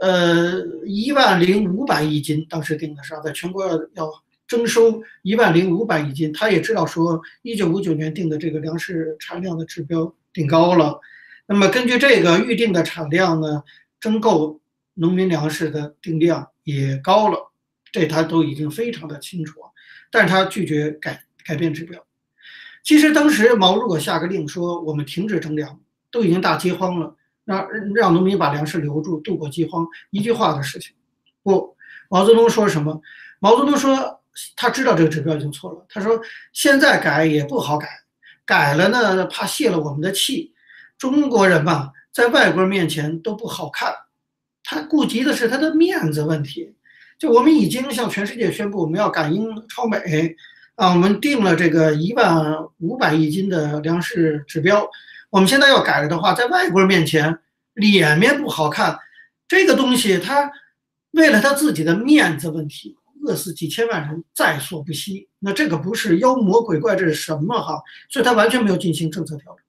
[0.00, 4.12] 呃一万零五百亿斤，当时定的是在全国要要
[4.48, 10.98] 征收一万零五百亿斤，他也知道说一九五九年定的这个粮食产量的指标定高了。
[11.46, 13.62] 那么根据这个预定的产量呢，
[14.00, 14.60] 征购
[14.94, 17.52] 农民粮食的定量也高了。
[17.90, 19.70] 这他都已经非常的清楚啊，
[20.10, 22.04] 但是他拒绝改改变指标。
[22.82, 25.80] 其实当时毛如果下个令说我们停止征粮，
[26.10, 30.94] 都已经大饥荒了，让让农民把粮食留住度过饥荒，一句话的事情。
[31.42, 31.76] 不，
[32.08, 33.00] 毛泽东说什么？
[33.40, 34.17] 毛泽东说
[34.56, 36.20] 他知道这个指标已经错了，他说
[36.52, 37.88] 现在改也不好改，
[38.44, 40.52] 改了呢怕泄了我们的气。
[40.96, 43.94] 中国人嘛，在外国人面前都不好看，
[44.64, 46.74] 他顾及的是他的面子问题。
[47.18, 50.36] 就我们已经向全世界宣布，我们要赶英超美，
[50.76, 54.88] 啊，我们定了这个一万五百亿斤的粮食指标，
[55.30, 57.38] 我们现在要改了的话，在外国人面前
[57.74, 58.98] 脸面不好看，
[59.48, 60.50] 这个东西他
[61.10, 62.96] 为了他自己的面子问题，
[63.28, 65.28] 饿死几千万人在所不惜。
[65.38, 67.80] 那这个不是妖魔鬼怪，这是什么哈？
[68.08, 69.64] 所以他完全没有进行政策调整，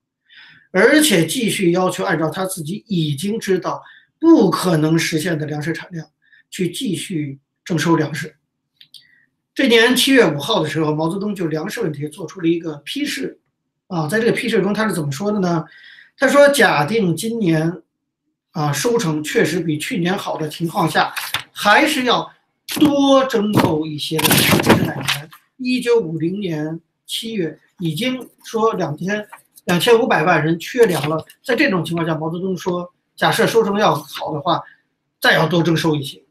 [0.71, 3.83] 而且继续要求按照他自己已经知道
[4.17, 6.07] 不可能实现的粮食产量
[6.49, 8.35] 去继续征收粮食。
[9.53, 13.39] 这年七月五号的时候，毛泽东就粮食问题做出了一个批示，
[13.87, 15.65] 啊，在这个批示中他是怎么说的呢？
[16.17, 17.81] 他说：“假定今年，
[18.51, 21.13] 啊，收成确实比去年好的情况下，
[21.53, 22.29] 还是要
[22.79, 24.27] 多征购一些的。
[24.63, 25.29] 这是哪年？
[25.57, 29.27] 一九五零年七月，已经说两千
[29.65, 31.25] 两千五百万人缺粮了。
[31.43, 34.61] 在这种情况下，毛泽东说，假设收成要好的话，
[35.19, 36.21] 再要多征收一些。”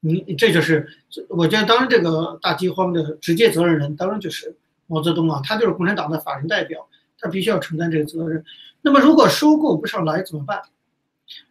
[0.00, 0.86] 你这就是，
[1.28, 4.54] 我觉得当然这个大饥荒的直接责任人当然就是
[4.86, 6.86] 毛泽东啊，他就是共产党的法人代表，
[7.18, 8.44] 他必须要承担这个责任。
[8.82, 10.62] 那么如果收购不上来怎么办？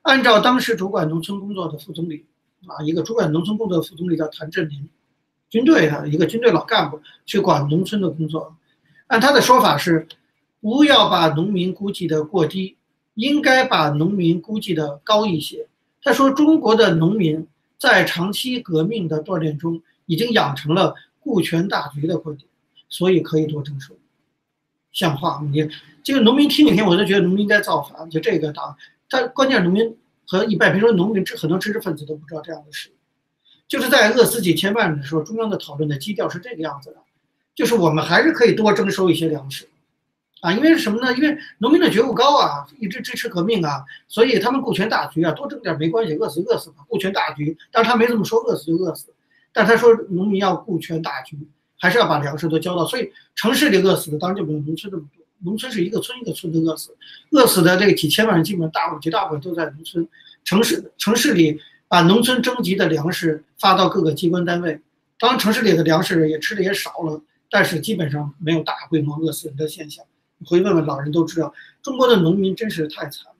[0.03, 2.25] 按照当时主管农村工作的副总理
[2.67, 4.87] 啊，一个主管农村工作的副总理叫谭震林，
[5.49, 8.55] 军队的一个军队老干部去管农村的工作，
[9.07, 10.07] 按他的说法是，
[10.61, 12.75] 不要把农民估计的过低，
[13.13, 15.67] 应该把农民估计的高一些。
[16.01, 17.47] 他说中国的农民。
[17.77, 22.47] 在长期革命的锻炼中，已经养成了顾全大局的观点，
[22.87, 23.93] 所以可以多征收，
[24.93, 25.49] 像话吗？
[25.53, 25.69] 你
[26.01, 28.09] 这个农民听几天，我就觉得农民应该造反。
[28.09, 28.75] 就这个党，
[29.09, 29.95] 他关键农民
[30.27, 32.91] 和一般，比如说农民知，很多知识分子都不知道这样的事。
[33.67, 36.97] 就是在饿死几千万人的时候，中央的讨论的基调是这个样子的，
[37.55, 39.67] 就是我们还是可以多征收一些粮食。
[40.41, 41.11] 啊，因为是什么呢？
[41.13, 47.57] 因为农民的觉悟高啊，一直支持革命啊，所以他们顾全大局啊，多挣点没关系，饿死饿死吧，顾全大局。
[47.71, 49.07] 但是他没这么说，饿死就饿死。
[49.51, 51.35] 但他说农民要顾全大局，
[51.79, 52.85] 还是要把粮食都交到。
[52.85, 56.93] 所以城市里饿死的当然就没有农村这么多，农村是一个村一个村的饿死，
[57.31, 60.05] 饿死的这个几千万人，基本上大绝大部分都在农村。
[60.43, 64.81] 城市城市里把农村征集的粮食发到各个机关单位，
[65.17, 70.03] 当然城市里的粮食也吃的也少了，但是基本上没有大规模饿死人的现象。
[70.45, 73.35] 回问问老人都知道，中国的农民真是太惨了，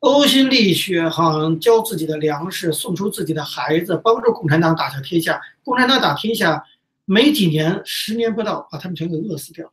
[0.00, 5.40] 呕心沥血，哈，交自己的粮食，送出自己的孩子，帮助共产党打下天下。
[5.64, 6.64] 共产党打天下
[7.04, 9.70] 没几年，十年不到，把他们全给饿死掉，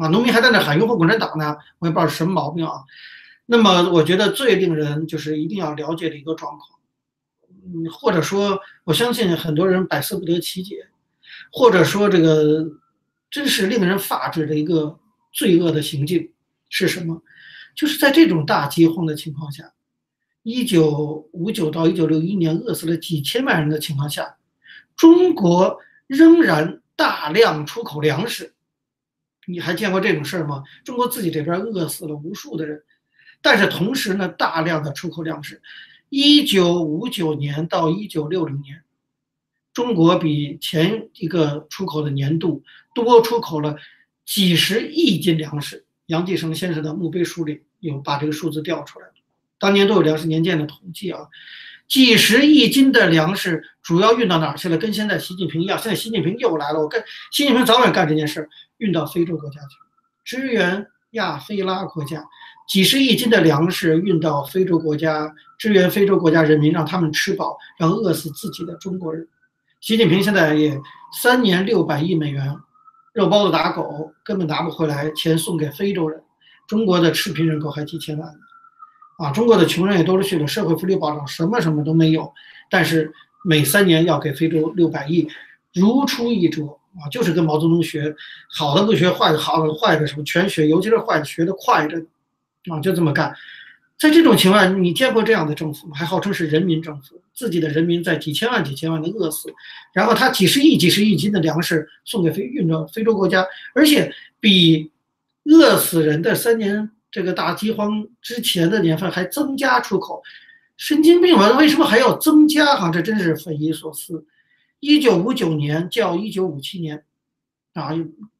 [0.00, 2.82] 啊，农民还在那喊拥护共产党呢，我也不知道什么毛病啊。
[3.46, 6.80] 那么，我觉得最令人就是一定要了解的一个状况，
[7.64, 10.88] 嗯，或者说，我相信很多人百思不得其解，
[11.52, 12.66] 或者说这个
[13.30, 14.98] 真是令人发指的一个。
[15.32, 16.32] 罪恶的行径
[16.68, 17.22] 是什么？
[17.76, 19.72] 就是在这种大饥荒的情况下，
[20.42, 24.38] 一九五九到一九六一年饿死了几千万人的情况下，
[24.96, 28.52] 中国仍然大量出口粮食。
[29.50, 30.62] 你还见过这种事儿吗？
[30.84, 32.82] 中国自己这边饿死了无数的人，
[33.42, 35.60] 但是同时呢，大量的出口粮食。
[36.08, 38.82] 一九五九年到一九六零年，
[39.72, 42.62] 中国比前一个出口的年度
[42.94, 43.76] 多出口了。
[44.26, 49.06] 几十亿斤粮食，杨继绳先生的墓碑书里有把这个数字调出来。
[49.58, 51.26] 当年都有粮食年鉴的统计啊，
[51.88, 54.78] 几十亿斤的粮食主要运到哪儿去了？
[54.78, 56.78] 跟现在习近平一样，现在习近平又来了。
[56.78, 58.48] 我跟习近平早晚干这件事，
[58.80, 59.76] 运到非洲国家去，
[60.24, 62.24] 支援亚非拉国家。
[62.68, 69.26] 几十亿斤的粮食运到非洲国家，支援非洲国家人民，让他们吃饱，让饿死自己的中国人。
[69.80, 70.80] 习近平现在也
[71.22, 72.56] 三年六百亿美元。
[73.12, 76.22] 肉包子打狗根本拿不回来，钱送给非洲人，
[76.68, 78.38] 中国的赤贫人口还几千万呢，
[79.18, 82.32] 啊，中国的穷人也多了去了，社会福利保障什么什么都没有，
[82.70, 83.12] 但是
[83.44, 85.28] 每三年要给非洲六百亿，
[85.74, 88.14] 如出一辙啊，就是跟毛泽东学，
[88.48, 91.98] 好的不学，坏的好的坏的什么全学，尤其是坏的学的快的，
[92.70, 93.34] 啊，就这么干。
[93.98, 95.94] 在这种情况，你见过这样的政府吗？
[95.94, 99.52] 还号称是人民政府，自己的人民在几千万、几千万的饿死，
[99.92, 104.90] 然后他几十亿、几十亿斤的粮食送给非运到非洲国家，而且比
[105.44, 110.22] 饿死人的三年这个大饥荒之前的年份还增加出口，
[110.78, 111.58] 神经病吧？
[111.58, 112.76] 为什么还要增加？
[112.76, 114.24] 哈，这真是匪夷所思。
[114.80, 117.04] 一九五九年较一九五七年，
[117.74, 117.90] 啊，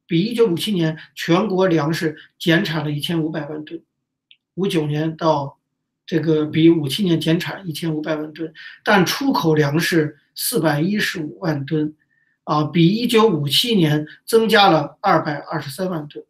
[0.05, 3.81] 比一九五七年全国粮食减产了一千五百万吨。
[4.55, 5.59] 五九年到
[6.05, 11.95] 这个比五七年减产一千五百万吨，但出口粮食四百一十五万吨，
[12.43, 16.25] 啊，比一九五七年增加了二百二十三万吨。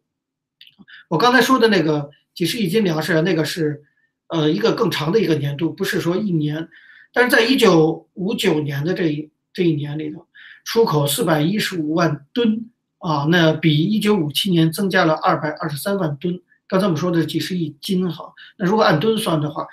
[1.08, 3.82] 我刚才说的那个几十亿斤粮食，那个是
[4.28, 6.68] 呃一个更长的一个年度，不是说一年。
[7.12, 10.26] 但是在一九五九年的这一这一年里头，
[10.64, 16.40] 出口四百一十五万吨，啊，那比一九五七年增加了二百二十三万吨。
[16.68, 19.66] 刚才我们说的几十亿斤哈，那如果按吨算的话，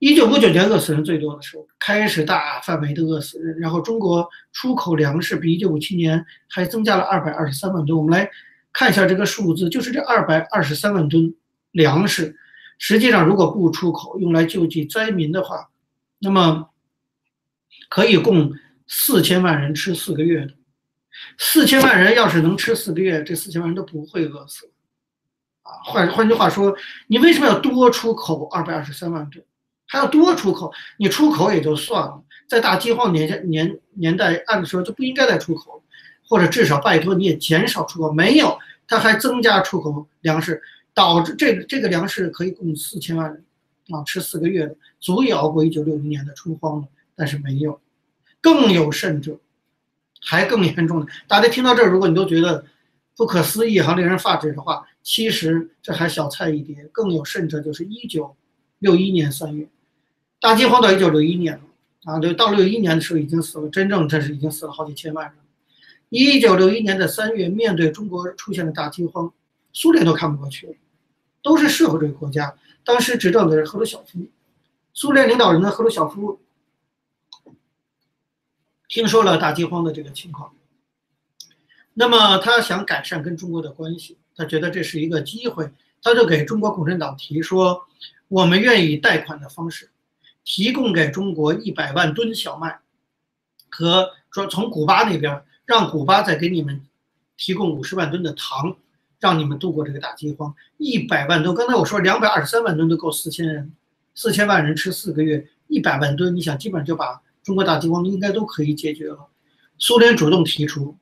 [0.00, 7.96] 一九五九年饿死人最多的时候，开始大范围的饿死人，然后中国出口粮食比一九五七年还增加了二百二十三万吨。
[7.96, 8.28] 我们来
[8.72, 11.32] 看一下这个数字，就是这二百二十三万吨
[11.70, 12.34] 粮食，
[12.78, 15.68] 实际上如果不出口，用来救济灾民的话，
[16.18, 16.70] 那么
[17.88, 18.52] 可以供
[18.94, 20.52] 四千万人吃四个月的。
[21.38, 24.70] 四千万人要是能吃四个月，这四千万人都不会饿死。
[25.62, 26.76] 啊，换换句话说，
[27.06, 29.42] 你为什么要多出口二百二十三万吨？
[29.86, 30.70] 还要多出口？
[30.98, 35.82] 你出口也就算了，在大饥荒年年年代，按理说就不应该再出口，
[36.28, 38.12] 或者至少拜托你也减少出口。
[38.12, 40.60] 没有，他还增加出口粮食，
[40.92, 43.42] 导致这个这个粮食可以供四千万人
[43.90, 46.86] 啊吃四个月的，足以熬过一九六零年的春荒了。
[47.14, 47.78] 但是没有，
[48.42, 49.38] 更有甚者，
[50.20, 51.06] 还更严重的。
[51.26, 52.66] 大家听到这儿，如果你都觉得
[53.16, 54.86] 不可思议哈，令人发指的话。
[55.04, 58.36] 其实这还小菜一碟，更有甚者，就是一九
[58.78, 59.68] 六一年三月，
[60.40, 61.62] 大饥荒到一九六一年了
[62.04, 65.34] 啊，就到六一年的时候已经死了，真正这是已经死了好几千万人。
[66.08, 69.32] 一九六一年的三月，面对中国出现的大饥荒，
[69.72, 70.74] 苏联都看不过去了，
[71.42, 74.28] 都是社会主义国家，当时执政的是赫鲁晓夫，
[74.94, 76.38] 苏联领导人的赫鲁晓夫
[78.92, 80.52] 听说了大饥荒的这个情况，
[81.94, 84.18] 那么他想改善跟中国的关系。
[84.36, 85.70] 他觉得这是一个机会，
[86.02, 87.86] 他就给中国共产党提说，
[88.28, 89.88] 我们愿意贷款的方式，
[90.44, 92.80] 提供给中国一百万吨小麦，
[93.70, 96.86] 和说从古巴那边让古巴再给你们
[97.38, 98.76] 提供五十万吨的糖，
[99.18, 100.54] 让你们度过这个大饥荒。
[100.76, 103.72] 一百万吨，刚才我说两百二十三万吨都够四千人，
[104.14, 109.28] 四千万人吃四个月，一百万吨，你想基本上就把中国大饥荒应该都可以解决了。
[109.78, 110.96] 苏联主动提出。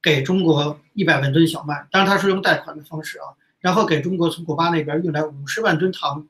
[0.00, 6.24] 给中国一百万吨小麦，当然他是用贷款的方式啊，然后给中国从古巴那边运来五十万吨糖。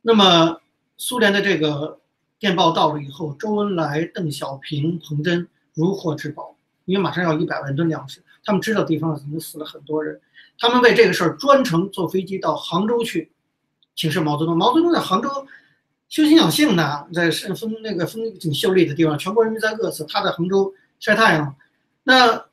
[0.00, 0.58] 那么
[0.96, 2.00] 苏联的这个
[2.38, 10.18] 电报到了以后，周恩来、邓小平、彭真如获至宝，因为马上要一百万吨粮食，他们知道地方已经死了很多人，
[10.58, 13.30] 他们为这个事儿专程坐飞机到杭州去
[13.94, 14.56] 请示毛泽东。
[14.56, 15.28] 毛泽东在杭州
[16.14, 21.56] 修心养性呢，在风那个风景秀丽的地方，全国人民在饿死，他在杭州晒太阳。
[22.04, 22.44] 那。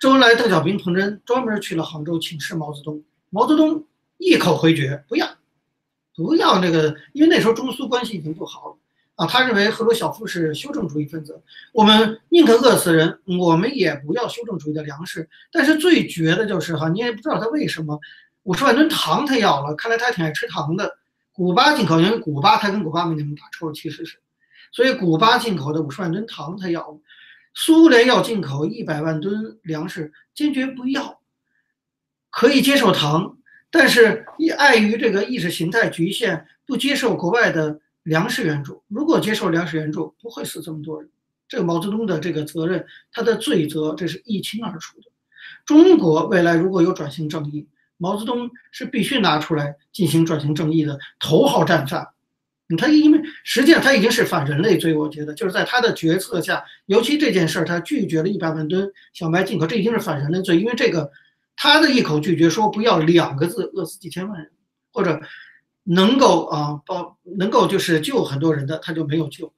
[0.00, 3.84] 周恩来、邓小平、彭真专门去了杭州请示毛泽东，毛泽东
[4.16, 5.28] 一口回绝，不要，
[6.16, 8.76] 不要那个，因为那时候中苏关系已经不好了
[9.16, 9.26] 啊。
[9.26, 11.38] 他认为赫鲁晓夫是修正主义分子，
[11.74, 15.28] 我们宁可饿死人，我们也不要修正主义的粮食。
[15.52, 18.00] 但是最绝的就是哈，你也不知道他为什么
[18.44, 20.96] 五十万吨糖他要了，看来他挺爱吃糖的。
[21.40, 24.20] 古巴进口，因为古巴他跟古巴没那么打抽，其实是，
[24.72, 27.00] 所以古巴进口的五十万吨糖他要。
[27.54, 31.22] 苏联要进口一百万吨粮食，坚决不要。
[32.28, 33.38] 可以接受糖，
[33.70, 34.26] 但是
[34.58, 38.84] 碍于这个意识形态局限，不接受国外的粮食援助。
[38.88, 41.10] 如果接受粮食援助，不会死这么多人。
[41.48, 45.10] 这个毛泽东的这个责任，他的罪责，这是一清二楚的。
[45.64, 47.66] 中国未来如果有转型正义，
[48.00, 52.08] 毛泽东是必须拿出来进行转型正义的头号战犯。
[52.78, 60.58] 他因为实际上他已经是反人类罪，我觉得就是在他的决策下，尤其这件事儿，他拒绝了一百万吨小麦进口，这已经是反人类罪。
[60.58, 61.10] 因为这个，
[61.56, 64.50] 他的一口拒绝说不要两个字，饿死几千万人，
[64.92, 65.20] 或者
[65.82, 69.52] 能够啊包能够就是救很多人的，他就没有救。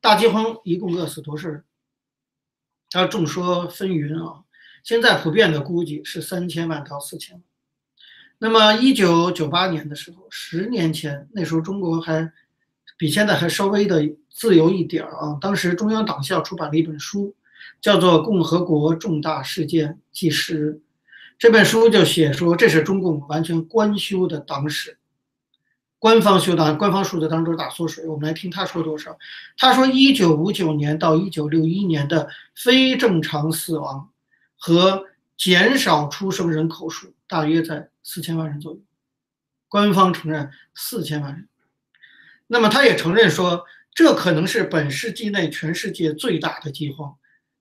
[0.00, 1.64] 大饥荒一共饿死多少人？
[2.90, 4.42] 他众说纷纭啊。
[4.82, 7.42] 现在普遍的估计是三千万到四千万。
[8.38, 12.32] 那么一九九八年的时候，十年前，那时候中国还。
[13.00, 15.38] 比现在还稍微的自由一点儿啊！
[15.40, 17.32] 当时中央党校出版了一本书，
[17.80, 20.74] 叫做《共和国重大事件纪实》。
[21.38, 24.98] 这本书就写说，这是中共完全官修的党史，
[26.00, 28.04] 官方修党，官方数字当中大缩水。
[28.08, 29.16] 我们来听他说多少。
[29.56, 34.10] 他说，一九五九年到一九六一年的非正常死亡
[34.56, 35.04] 和
[35.36, 38.80] 减少出生人口数大约在四千万人左右。
[39.68, 41.46] 官方承认四千万人。
[42.46, 43.64] 那么他也承认说，
[43.94, 47.14] 这可能是本世纪内全世界最大的饥荒。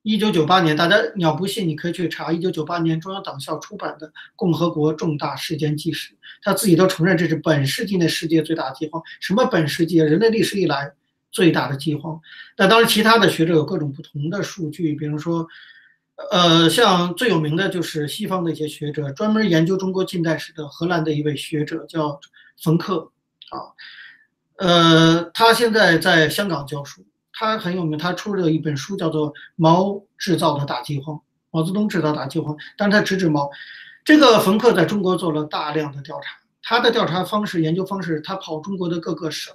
[0.04, 4.08] 一九九八年，大家你要不信，你可以去查一九九八年中央党校出版的
[4.38, 9.04] 《共和国重大事件纪实》，他自己都承认这是本世纪内世界最大的饥荒。
[9.20, 9.98] 什么本世纪？
[9.98, 10.94] 人类历史以来
[11.30, 12.22] 最大的饥荒。
[12.56, 15.46] 那当然，其他的学者有各种不同的数据，比如说，
[16.32, 22.20] 呃，像最有名的就是西方的一些学者，专门研究中国近代史的荷兰的一位学者叫
[22.62, 23.12] 冯克
[23.50, 23.72] 啊。
[24.58, 31.16] 呃，他现在在香港教书，他很有名，他出了一本书，叫做《毛制造的大饥荒》，
[31.52, 33.50] 毛泽东制造大饥荒，但是他直指毛。
[34.04, 39.54] 这个冯克在中国做了大量的调查，他的调查方式、研究方式，他跑中国的各个省、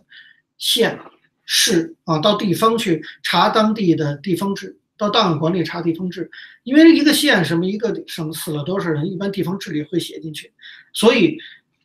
[0.58, 1.00] 县、
[1.44, 6.30] 市啊，到地方去查当地的地方志，到档案管理查地方志。
[6.62, 10.52] 因为一个县什么一个省死了多少人，一般地方志里会写进去。
[10.92, 11.36] 所以，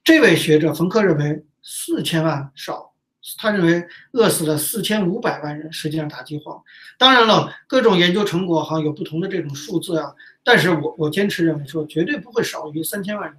[0.04, 2.94] 这位学者冯克认为四千万少，
[3.38, 6.62] 他认为饿死了四千五百万人，实际上大饥荒。
[6.98, 10.14] 当然了，各种研究成果哈有不同的这种数字啊，
[10.44, 13.38] 但是我我坚持认为说绝对不会少于三千万人。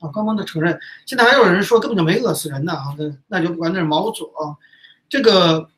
[0.00, 4.30] 啊，官方的承认，现在还有人说根本就没饿死人呢啊，那那就不管那是毛左，
[5.08, 5.68] 这个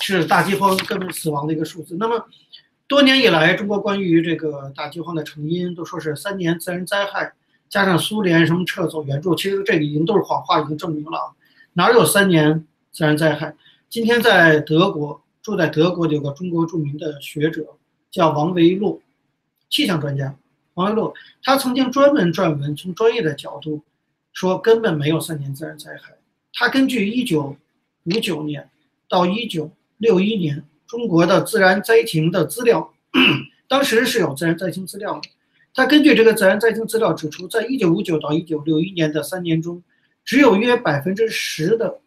[0.00, 1.96] 是大饥荒根本死亡的一个数字。
[1.98, 2.26] 那么
[2.86, 7.32] 多年以来，中国关于这个大饥荒的成因都说是三年自然灾害
[7.68, 11.30] 加上苏联什么撤走援助，其实这个已经都是谎话，已经证明了啊，
[11.74, 13.54] 哪有三年自然灾害？
[13.88, 17.64] 今天在德国住在德国的有个中国著名的学者
[18.10, 19.00] 叫王维洛，
[19.68, 20.34] 气象专家。
[20.74, 23.82] 王维洛，他曾经专门撰文，从专业的角度
[24.32, 26.14] 说，根本没有三年自然灾害。
[26.52, 27.56] 他根据一九
[28.04, 28.68] 五九年
[29.10, 32.94] 到一九六一年中国的自然灾情的资料，
[33.68, 35.28] 当时是有自然灾情资料的。
[35.74, 39.82] 他根据这个自然灾情资料指出，在一九五九到一九六一年的三年中，
[40.24, 42.00] 只有约百分之十的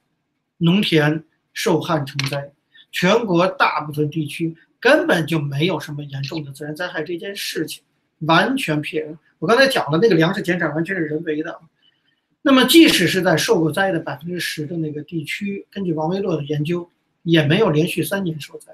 [0.58, 1.24] 农田
[1.54, 2.52] 受旱成灾，
[2.92, 7.84] 全国大部分地区根本就没有什么严重的自然灾害这件事情。
[8.26, 9.20] 完全骗人！
[9.38, 11.60] 我刚才讲了，那个粮食减产完全是人为的。
[12.42, 16.90] 那么，即使是在受过灾的百分之十的那个地区，根据王维洛的研究，
[17.24, 18.74] 也没有连续三年受灾，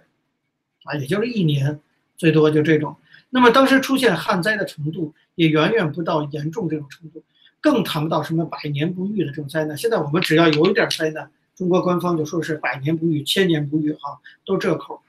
[0.84, 1.80] 啊，也就是一年，
[2.18, 2.96] 最多就这种。
[3.30, 7.24] 那么，当时出现旱灾的程度也远远不到严重这种程度，
[7.62, 9.78] 更谈不到什么百年不遇的这种灾难。
[9.78, 15.02] 现在我们只要有一点灾难，中国官方就说是百年不遇、千年不遇，哈，都这口。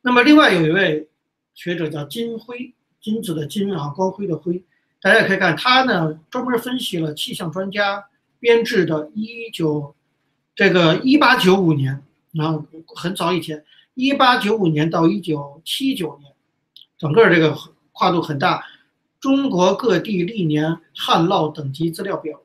[0.00, 1.08] 那么，另外有一位
[1.54, 2.74] 学者叫金辉。
[3.00, 4.64] 金子的金啊，光辉的辉，
[5.00, 8.04] 大家可以看他呢，专门分析了气象专家
[8.40, 9.94] 编制的一九
[10.56, 12.64] 这个一八九五年，然后
[12.94, 13.64] 很早以前，
[13.94, 16.32] 一八九五年到一九七九年，
[16.96, 17.56] 整个这个
[17.92, 18.64] 跨度很大，
[19.20, 22.40] 中国各地历年旱涝等级资料表，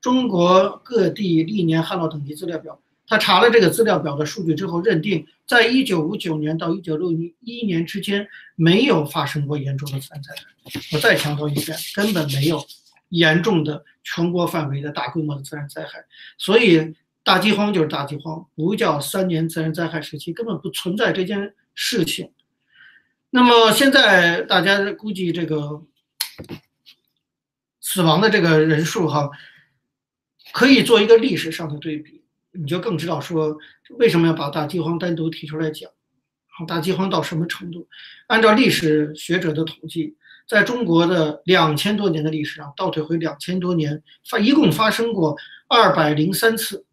[0.00, 2.78] 中国各地历年旱涝等级资料表。
[3.08, 10.80] 他查了这个资料表的数据之后，认定在一九五九年到一九六一年之间没有发生过严重的自然灾害。
[10.92, 12.60] 我再强调一遍，根本没有
[13.10, 16.04] 严重的全国范围的大规模的自然灾害。
[16.36, 16.96] 所以
[17.26, 22.30] 大饥荒就是大饥荒，不叫三年自然灾害时期，根本不存在这件事情。
[23.30, 25.82] 那么现在大家估计这个
[27.80, 29.28] 死亡的这个人数哈，
[30.52, 32.22] 可以做一个历史上的对比。
[32.52, 33.58] 你就更知道说
[33.98, 35.90] 为什么要把大饥荒单独提出来讲，
[36.68, 37.88] 大饥荒到什么程度？
[38.28, 40.16] 按照历史学者的统计，
[40.46, 46.85] 在中国的两千多年的历史上，倒退回两千多年，发一共发生过二百零三次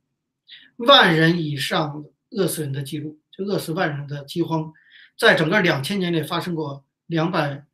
[0.86, 4.72] 万人以上饿死人的记录，就饿死万人的饥荒，
[5.18, 7.66] 在整个两千年内发生过两百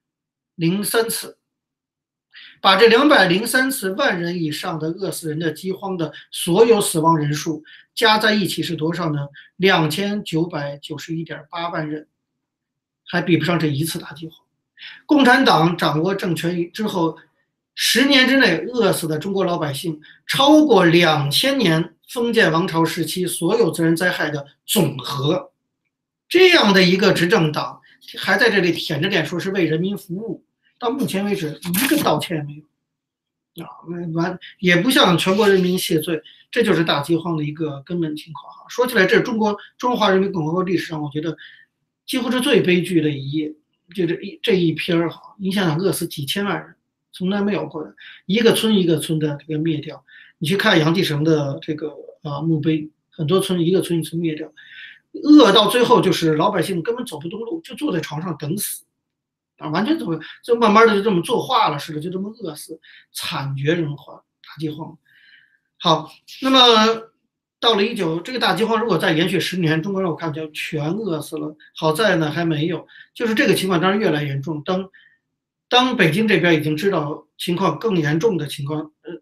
[0.56, 1.38] 零三次。
[2.62, 7.64] 把这两百零三次万人以上的饿死人的饥荒的所有死亡人数
[7.96, 9.28] 加在一起是多少呢？
[9.58, 12.08] 两千九百九十一点八万人，
[13.08, 14.38] 还比不上这一次大饥荒。
[15.06, 17.18] 共产党掌握政权之后，
[17.82, 25.54] 十年之内饿死的中国老百姓超过两千年封建王朝时期所有自然灾害的总和。
[26.28, 27.80] 这样的一个执政党
[28.18, 30.44] 还在这里舔着脸说是为人民服务。
[30.78, 32.62] 到目前为止，一个道歉也没
[33.54, 33.72] 有，啊，
[34.14, 36.22] 完也不向全国人民谢罪，
[36.52, 38.66] 这就是大饥荒的一个根本情况哈。
[38.68, 41.38] 说起来，这是中国中华人民共和国历史上，我觉得
[42.06, 43.54] 几乎是最悲剧的一页，
[43.96, 45.34] 就这一这一篇儿哈。
[45.40, 46.76] 你想想，饿死几千万人，
[47.12, 47.96] 从来没有过的，
[48.26, 50.04] 一个村一个村的这个灭掉。
[50.38, 51.94] 你去看杨继绳的这个
[52.24, 54.52] 啊墓碑，很多村一个村一村灭掉，
[55.24, 58.84] 饿到最后就是老百姓根本走不动路，就坐在床上等死。
[59.58, 60.06] 啊，完全走，
[60.42, 62.80] 就慢慢的就这么作化了似的，就这么饿死，
[63.12, 64.98] 惨绝人寰，大饥荒。
[65.78, 66.10] 好，
[66.42, 66.60] 那么
[67.60, 71.54] 到了一九，这个大饥荒如果再延续十年，中国人我看就全饿死了。
[71.76, 74.64] 好在呢还没有，就是这个情况当然越来越严重。
[74.64, 74.90] 当
[75.70, 79.14] 当北京这边已经知道情况更严重的情况，呃，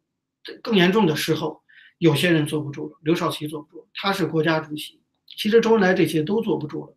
[0.63, 1.61] 更严重的时候，
[1.99, 2.97] 有些人坐不住了。
[3.03, 6.95] 刘少奇坐不住，他是国家主席，其实周恩来这些都坐不住了。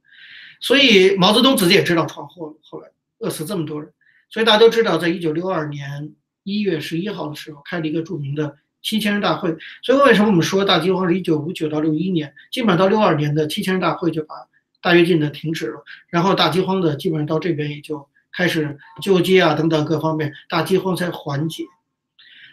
[0.61, 2.89] 所以毛泽东自己也知道闯祸了，后来。
[3.23, 3.93] 饿死这么多人，
[4.31, 9.55] 所以大家都知道，在一九六二年一月十一号的时候，开了一个著名的七千人大会。
[9.83, 14.35] 所以为什么我们说大饥荒是一九五九到六一年，基本上到六二年的七千人大会就把
[14.81, 21.65] 大跃进的停止了，然后大饥荒的基本上到这边也就开始救济啊等等各方面，大饥荒才缓解。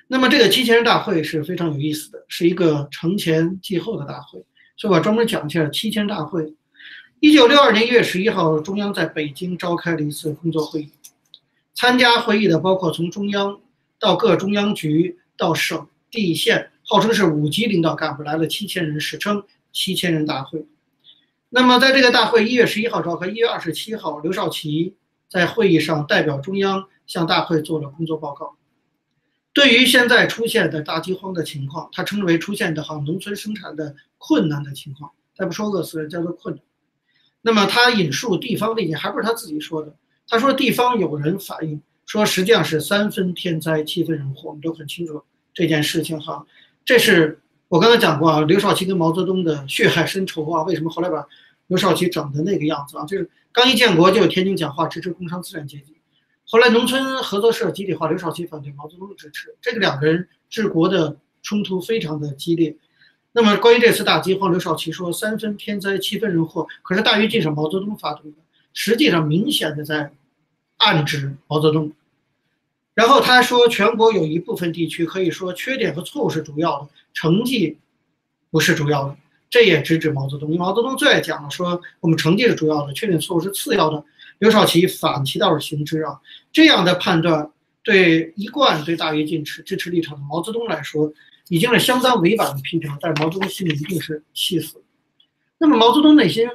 [0.08, 4.44] 那么这个七千人大会是非常有意思的，是一个承前继后的大会，
[4.78, 6.54] 所以我专门讲一下七千大会。
[7.20, 10.92] 一九六二年一月十一号，中央在北京召开了一次工作会议，
[11.74, 13.60] 参加会议的包括从中央
[14.00, 20.66] 到各中央局到省地县，号称是五级领导干部来了七千人，史称七千人大会。
[21.50, 24.96] 那么在这个大会一月十一号召开，一月二十七号，刘少奇
[25.30, 28.56] 在会议上代表中央向大会做了工作报告。
[29.54, 36.64] 对于现在出现的大饥荒的情况，他称之为出现的好农村生产的困难的情况，他不说饿死人，叫做困难。
[37.42, 39.96] 那么他引述地方的意见，还不是他自己说的。
[40.28, 44.50] 他说地方有人反映说，实际上是三分天灾，七分人祸。
[44.50, 45.24] 我们都很清楚
[45.54, 46.46] 这件事情哈。
[46.86, 50.64] 这是我刚才讲过啊，刘少奇跟毛泽东的血海深仇啊。
[50.64, 51.26] 为什么后来把
[51.68, 53.06] 刘少奇整的那个样子啊？
[53.06, 55.96] 就是刚一建国就有天津讲话支持工商资产阶级。
[56.46, 62.76] 后来农村合作社集体化，刘少奇反对，毛泽东支持，这个两个人治国的冲突非常的激烈。
[63.34, 68.38] 那么关于这次大饥荒，刘少奇说三分天灾，七分人祸，可是大跃进是毛泽东发动的，
[68.74, 70.14] 实际上明显的在
[70.78, 71.92] 暗指毛泽东。
[72.94, 77.78] 然后他说，全国有一部分地区可以说缺点和错误是主要的，成绩
[78.50, 79.18] 不是主要的，
[79.50, 80.50] 这也直指毛泽东。
[80.58, 84.04] 毛泽东最爱讲了，说我们成绩是主要的，缺点错误是次要的。
[84.40, 86.20] 刘少奇反其道而行之啊，
[86.52, 91.12] 这样的判断对一贯对大跃进持支持立场的毛泽东来说，
[91.50, 92.98] 已经是相当委婉的批评了。
[93.02, 94.84] 但是毛泽东心里一定是气死。
[95.58, 96.48] 那么毛泽东内心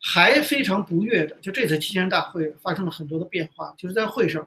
[0.00, 4.46] 还非常不悦的，就这次七千人大会发生了很多的变化，就是在会上，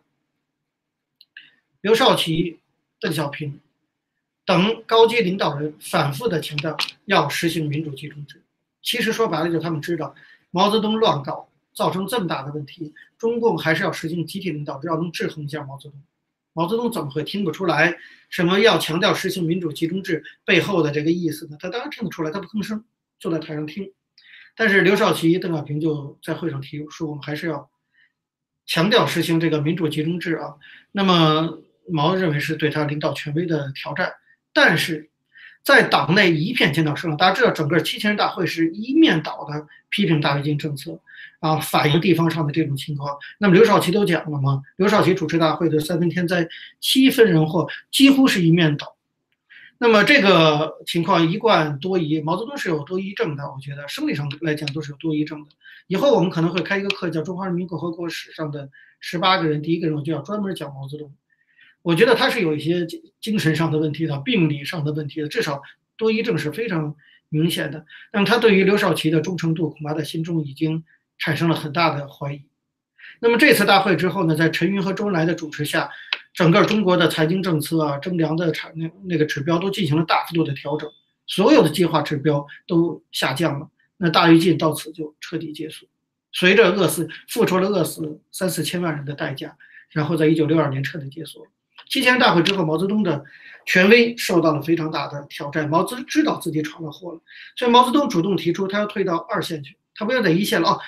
[1.82, 2.60] 刘少奇、
[3.00, 3.60] 邓小平
[4.46, 6.76] 等高级领导人反复的强调
[7.06, 8.42] 要实行民主集中制。
[8.82, 10.14] 其实说白了，就他们知道
[10.52, 11.48] 毛泽东乱搞。
[11.74, 15.98] 造成这么大的问题，中共还是要实行集体领导，要能制衡一下毛泽东。
[16.52, 17.96] 毛泽东怎么会听不出来
[18.30, 21.56] 什么要强调实行民主集中制背后的这个意思呢？
[21.62, 22.84] 他当然听得出来，他不吭声，
[23.20, 23.90] 坐在台上听。
[24.54, 27.72] 但是刘少奇、邓小平就在会上提说，我们还是要
[28.66, 30.56] 强调实行这个民主集中制啊。
[30.92, 34.12] 那么毛认为是对他领导权威的挑战，
[34.54, 35.10] 但是。
[35.64, 41.00] 在党内一片尖叫声，大家知道，整个七千人大会是一面倒的批评大跃进政策，
[41.40, 43.16] 啊，反映地方上的这种情况。
[43.38, 46.48] 那么刘少奇都讲了嘛，刘少奇主持大会的三分天灾，
[46.80, 48.96] 七分人祸，几乎是一面倒。
[49.78, 55.50] 那么这个情况一贯多疑，毛泽东是有多疑症的，我觉得生理上来讲都是有多疑症的。
[55.86, 58.68] 以后我们可能会开一个课，叫《中华人民共和国史上的
[59.00, 61.14] 十八个人》，第一个人我就要专门讲毛泽东。
[61.82, 62.86] 我觉得他是有一些
[63.20, 65.62] 精神上的问题的，病理上的问题的，至少
[65.98, 66.96] 多疑症是非常
[67.30, 67.86] 明显的。
[68.14, 70.84] 那么他对于刘少奇的忠诚度，恐怕在心中已经
[71.18, 72.44] 产生了很大的怀疑。
[73.20, 75.90] 那么这次大会之后呢，在陈云和周恩来的主持下，
[76.34, 80.90] 整个中国的财经政策啊，征粮的产那那个指标都进行了大幅度的调整，
[81.28, 83.70] 所有的计划指标都下降了。
[83.98, 85.88] 那大跃进到此就彻底结束，
[86.32, 89.56] 随着饿死付出了饿死三四千万人的代价，
[89.90, 91.52] 然后在一九六二年彻底结束了。
[91.92, 93.26] 七千大会之后，毛泽东的
[93.66, 95.70] 权威受到了非常大的挑战。
[95.70, 97.20] 毛泽知道自己闯了祸了，
[97.58, 100.80] 所以毛泽东主动提出他要退到二线去，他不要在一线了哦。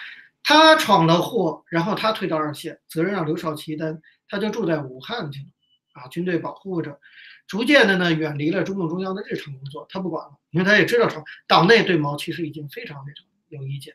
[0.44, 5.48] 他闯了祸，然后他退到二线，责任让刘少奇担，他就住在武汉去了
[6.02, 6.98] 啊，军队保护着，
[7.48, 13.94] 逐渐的呢远离了中共中央的日常工作，他不管了，因为他也知道说党内对毛其实已经非常非常有意见，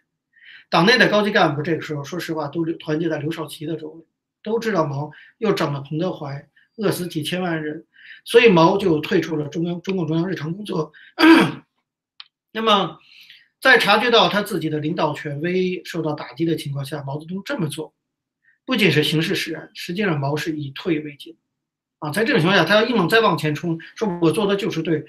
[0.68, 4.04] 党内的高级干部这个时候说实话都团结在刘少奇的周围，
[4.42, 6.46] 都知道毛又整了彭德怀。
[6.78, 7.84] 饿死几千万人，
[8.24, 10.92] 所以毛就退出了中央中共中央日常工作。
[12.52, 12.98] 那么，
[13.60, 17.92] 在察觉到他自己的领导权威受到打击的情况下，毛泽东这么做，
[18.64, 21.36] 不仅是形势使然，实际上毛是以退为进。
[21.98, 25.04] 啊，在这种情况下，他要硬往再往前冲，说我做的就是对，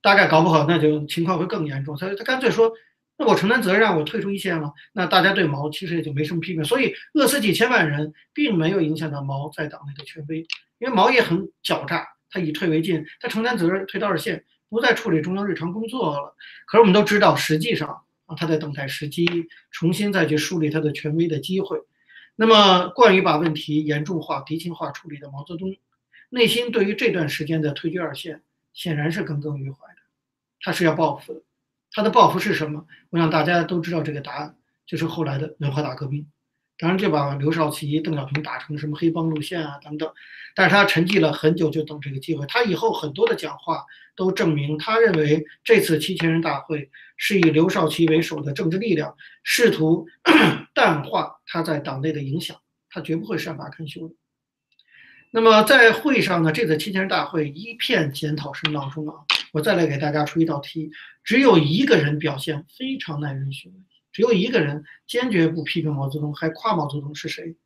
[0.00, 1.96] 大概搞不好那就情况会更严重。
[1.96, 2.72] 他他干脆说。
[3.16, 4.72] 那我承担责任，我退出一线了。
[4.92, 10.44] 那大家对毛其实也就没什么批评，所以饿死几千万人，并没有影响到毛在党内的权威。
[10.84, 16.36] 因为毛也很狡诈，他以退为进，他承担责任，退到二线，不再处理中央日常工作了。
[16.66, 17.88] 可是我们都知道，实际上
[18.26, 19.26] 啊，他在等待时机，
[19.70, 21.80] 重新再去树立他的权威的机会。
[22.36, 25.74] 那么，惯于把问题严重化、敌情化处理的毛泽东，
[26.28, 28.42] 内心对于这段时间的退居二线，
[28.74, 30.02] 显然是耿耿于怀的，
[30.60, 31.40] 他是要报复的。
[31.92, 32.86] 他的报复是什么？
[33.08, 34.54] 我想大家都知道这个答案，
[34.84, 36.26] 就是后来的文化大革命。
[36.78, 40.10] 当然，就把刘少奇、邓小平打成什么黑帮路线啊等等。
[40.56, 42.44] 但是他沉寂了很久，就等这个机会。
[42.46, 43.84] 他以后很多的讲话
[44.16, 50.06] 都证明，他认为这次七千人大会是以刘少奇为首的政治力量试图
[50.74, 52.56] 淡化他在党内的影响，
[52.90, 54.14] 他绝不会善罢甘休的。
[55.30, 59.14] 那么在会上呢，这次七千人大会一片检讨声当中啊，
[59.52, 60.90] 我再来给大家出一道题，
[61.24, 63.78] 只有一个人表现非常耐人寻味，
[64.14, 67.56] 只有一个人坚决不批评毛泽东，还夸毛泽东，是谁？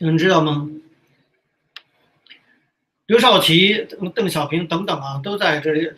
[0.00, 0.68] 有人知道吗？
[3.04, 5.90] 刘少奇、邓小平等等啊，都在这里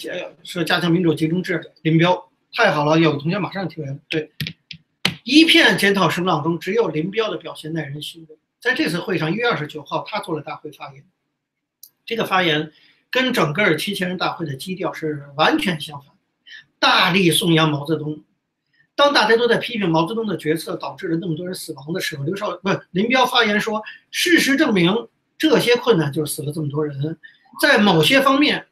[0.43, 1.72] 说加强民主集中制。
[1.83, 4.01] 林彪，太好了，有同学马上提问。
[4.09, 4.33] 对，
[5.22, 8.39] 一片检讨声浪中，只有林彪的表现耐人寻味。
[8.59, 11.05] 在这次会上，一月二十九号，他做了大会发言。
[12.05, 12.72] 这个发言
[13.09, 16.12] 跟整个七千人大会的基调是完全相反，
[16.81, 18.24] 大力颂扬毛泽东。
[18.97, 25.09] 当大家都在批评毛泽东的决策导致了那么多人死亡的时候，刘少不是林彪发言说：“事实证明，
[25.39, 27.18] 这些困难就是死了这么多人。
[27.61, 28.66] 在某些方面，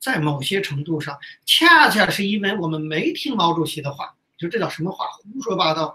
[0.00, 4.14] 在某些程度上，恰恰是因为我们没听毛主席的话。
[4.38, 5.04] 你说这叫什么话？
[5.06, 5.94] 胡说八道！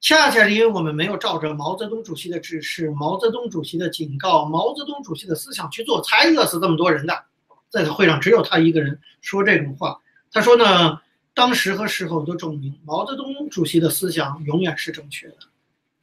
[0.00, 7.24] 恰恰是因为我们没有照着毛泽东主席的指示、毛泽东主席的警告、毛泽东主席的思想去做，才饿死这么多人的。
[7.70, 9.98] 在会上，只有他一个人说这种话。
[10.34, 11.00] 他说呢。”
[11.36, 15.38] 当时和事后都证明，毛泽东主席的思想永远是正确的，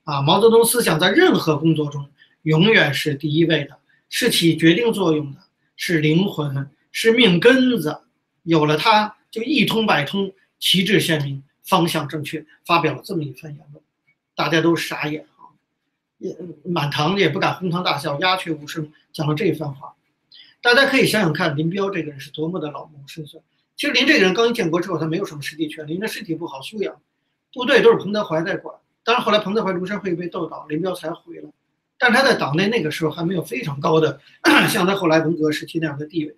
[0.03, 2.05] 啊，毛泽东思想在任何工作中
[2.41, 3.77] 永远是第一位的，
[4.09, 5.39] 是起决定作用的，
[5.77, 8.01] 是灵魂，是命根子，
[8.43, 12.45] 有了它就一通百通，旗帜鲜明，方向正确。
[12.65, 13.81] 发表了这么一番言论，
[14.35, 15.47] 大家都傻眼啊，
[16.17, 19.93] 也满堂也不敢哄堂大笑，鸦雀无声，讲了这番话。
[20.61, 23.41] 大家可以想想看，林彪这个人是多么的老谋深算。
[23.77, 26.95] 其实林这个人刚一建国之后，他没有什么实际权，林的身体不好，休养，
[27.53, 28.75] 部队都是彭德怀在管。
[29.03, 31.49] 当然后来彭德怀庐山会议被斗倒，林彪才回来。
[31.97, 34.19] 但他在党内那个时候还没有非常高的
[34.69, 36.35] 像他后来文革时期那样的地位。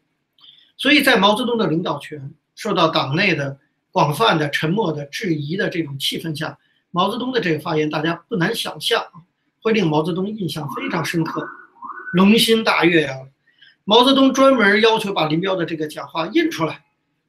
[0.78, 3.58] 所以在毛泽东的领导权受到党内的
[3.92, 6.58] 广泛的沉默的质疑的这种气氛下，
[6.92, 9.04] 毛泽东的这个发言，大家不难想象，
[9.62, 11.48] 会令毛泽东印象非常深刻，
[12.14, 13.18] 龙心大悦啊！
[13.86, 16.83] 毛泽东专门要求把林彪的这个讲话印出来。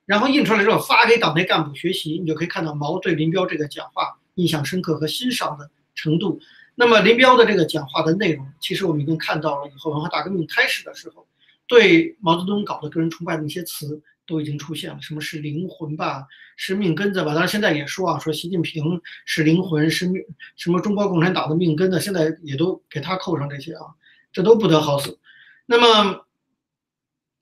[0.07, 6.39] 然后印出来之后发给党内干部学习，你就可以看到毛对林彪这个讲话印象深刻和欣赏的程度。
[6.75, 9.69] 那么林彪的这个讲话的内容，其实我们已经看到了。
[9.69, 11.27] 以后文化大革命开始的时候，
[11.67, 16.27] 对毛泽东搞的个人崇拜的一些词都已经出现了，什么是灵魂吧，
[16.57, 17.29] 是命根子吧。
[17.29, 20.21] 当然现在也说啊，说习近平是灵魂，是命，
[20.57, 23.87] 什么中国共产党的命根子，现在也都给他扣上这些啊，
[24.33, 25.19] 这都不得好死。
[25.67, 26.27] 那么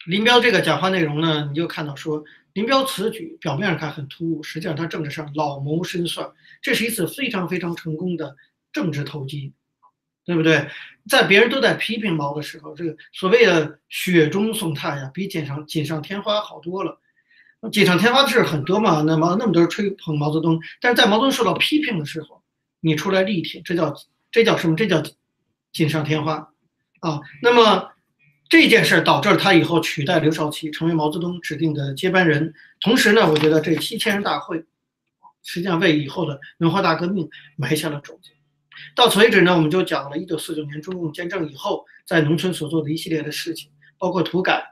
[0.04, 2.22] 林彪这个讲话内容呢，你就看到说。
[2.54, 6.30] 林彪此举表面上看很突兀，实际上他政治上老谋深算，
[6.60, 8.36] 这是一次非常非常成功的
[8.72, 9.52] 政治投机，
[10.24, 10.68] 对不对？
[11.08, 17.00] 在别人都在批评毛的时候，这个所谓的雪中送炭呀，比锦上锦上添花好多了。
[17.70, 22.42] 锦上添花的事很多嘛，那毛那么多人吹捧毛泽东，但是在毛泽东受到批评的时候，
[22.80, 23.94] 你出来力挺，这叫
[24.30, 24.76] 这叫什么？
[24.76, 25.02] 这叫
[25.72, 26.52] 锦上添花
[27.00, 27.20] 啊。
[27.40, 27.88] 那么。
[28.52, 32.52] 这件事导致了他以后取代刘少奇成为毛泽东指定的接班人。
[32.82, 34.62] 同时呢，我觉得这七千人大会
[35.42, 37.26] 实际上为以后的文化大革命
[37.56, 38.28] 埋下了种子。
[38.94, 44.62] 到此为止呢，我们就讲了1949年中共建政以后在农村所做的一系列的事情，包括土改，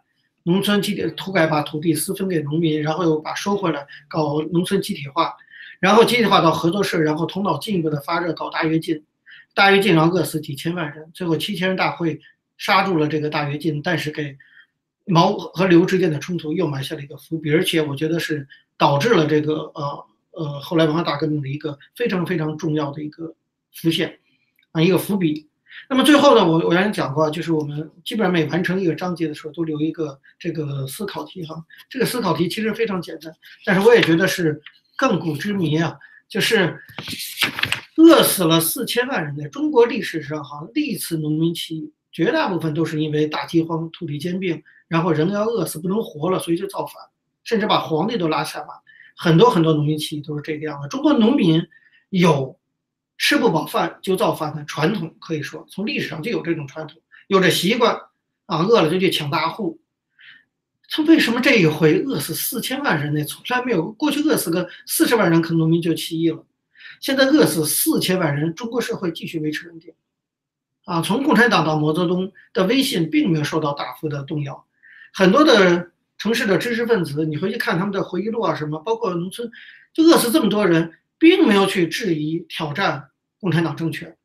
[0.42, 5.34] 农村集体土改把土地私分给农民，然后又把收回来搞农村集体化，
[5.80, 9.02] 然后集体化到合作社，然后头脑进一步的发热搞大跃进，
[9.54, 12.20] 大跃进然后饿死几千万人，最后七千人大会。
[12.60, 14.36] 刹住了这个大跃进，但是给
[15.06, 18.46] 毛和刘之间的冲突又埋下了一个伏笔，而且我觉得是
[18.76, 23.34] 导致了这个呃呃后来文化大革命的一个非常非常重要的一个
[23.72, 24.18] 浮现
[24.72, 25.48] 啊一个伏笔。
[25.88, 31.64] 那么最后呢，我我原来讲过，就是我们基本上每完成一个章节的时候都留一个这个思考题哈。
[31.88, 33.34] 这个思考题其实非常简单，
[33.64, 34.60] 但是我也觉得是
[34.98, 35.96] 亘古之谜啊，
[36.28, 36.78] 就是
[37.96, 41.92] 饿死了四千万人的中国历史上哈历次农民起义。
[42.12, 46.94] 绝大部分都是因为大饥荒、土地兼并，然后人要饿死不能活了，所以就造反，
[47.44, 48.74] 甚至把皇帝都拉下马。
[49.16, 50.88] 很多很多农民起义都是这个样的。
[50.88, 51.62] 中国农民
[52.08, 52.58] 有
[53.18, 57.94] 吃不饱饭就造反的传统，可以说从历史上就有这种传统，有这习惯
[58.46, 59.78] 啊，饿了就去抢大户。
[60.92, 63.22] 他为什么这一回饿死四千万人呢？
[63.24, 66.44] 从来没有，过去饿死个四十万人，可能农民就起义了。
[66.98, 69.94] 现在饿死四千万人，中国社会继续维持稳定。
[70.84, 74.66] 啊，从共产党到毛泽东的威信并没有受到大幅的动摇，
[75.12, 79.50] 很多的城市的知识分子，你回去看他们的回忆录啊，什么，包括农村，
[79.94, 83.10] 就饿死这么多人，并没有去质疑挑战
[83.40, 84.16] 共产党政权，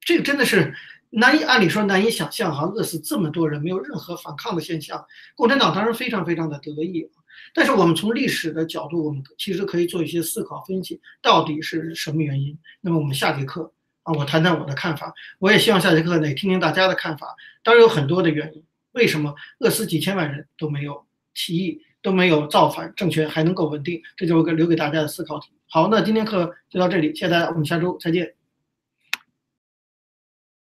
[0.00, 0.74] 这个真的是
[1.10, 7.08] 难以，按理说难以想象哈，饿死这么多人，没有任何反抗的现象，共产党当然非常非常的得意，
[7.54, 12.56] 但是我们从历史的角度，我们其实可以做一些思考分析，到底是什么原因？
[12.80, 13.72] 那么我们下节课。
[14.04, 15.12] 啊，我谈谈我的看法。
[15.38, 17.34] 我也希望下节课呢听听大家的看法。
[17.62, 24.00] 当然有很多的原因，为什么饿死几千万人都没有起义，都没有造反，政权还能够稳定？
[24.16, 25.50] 这就是个留给大家的思考题。
[25.66, 28.34] 好，那今天课就到这里，谢谢大家，我们下周再见。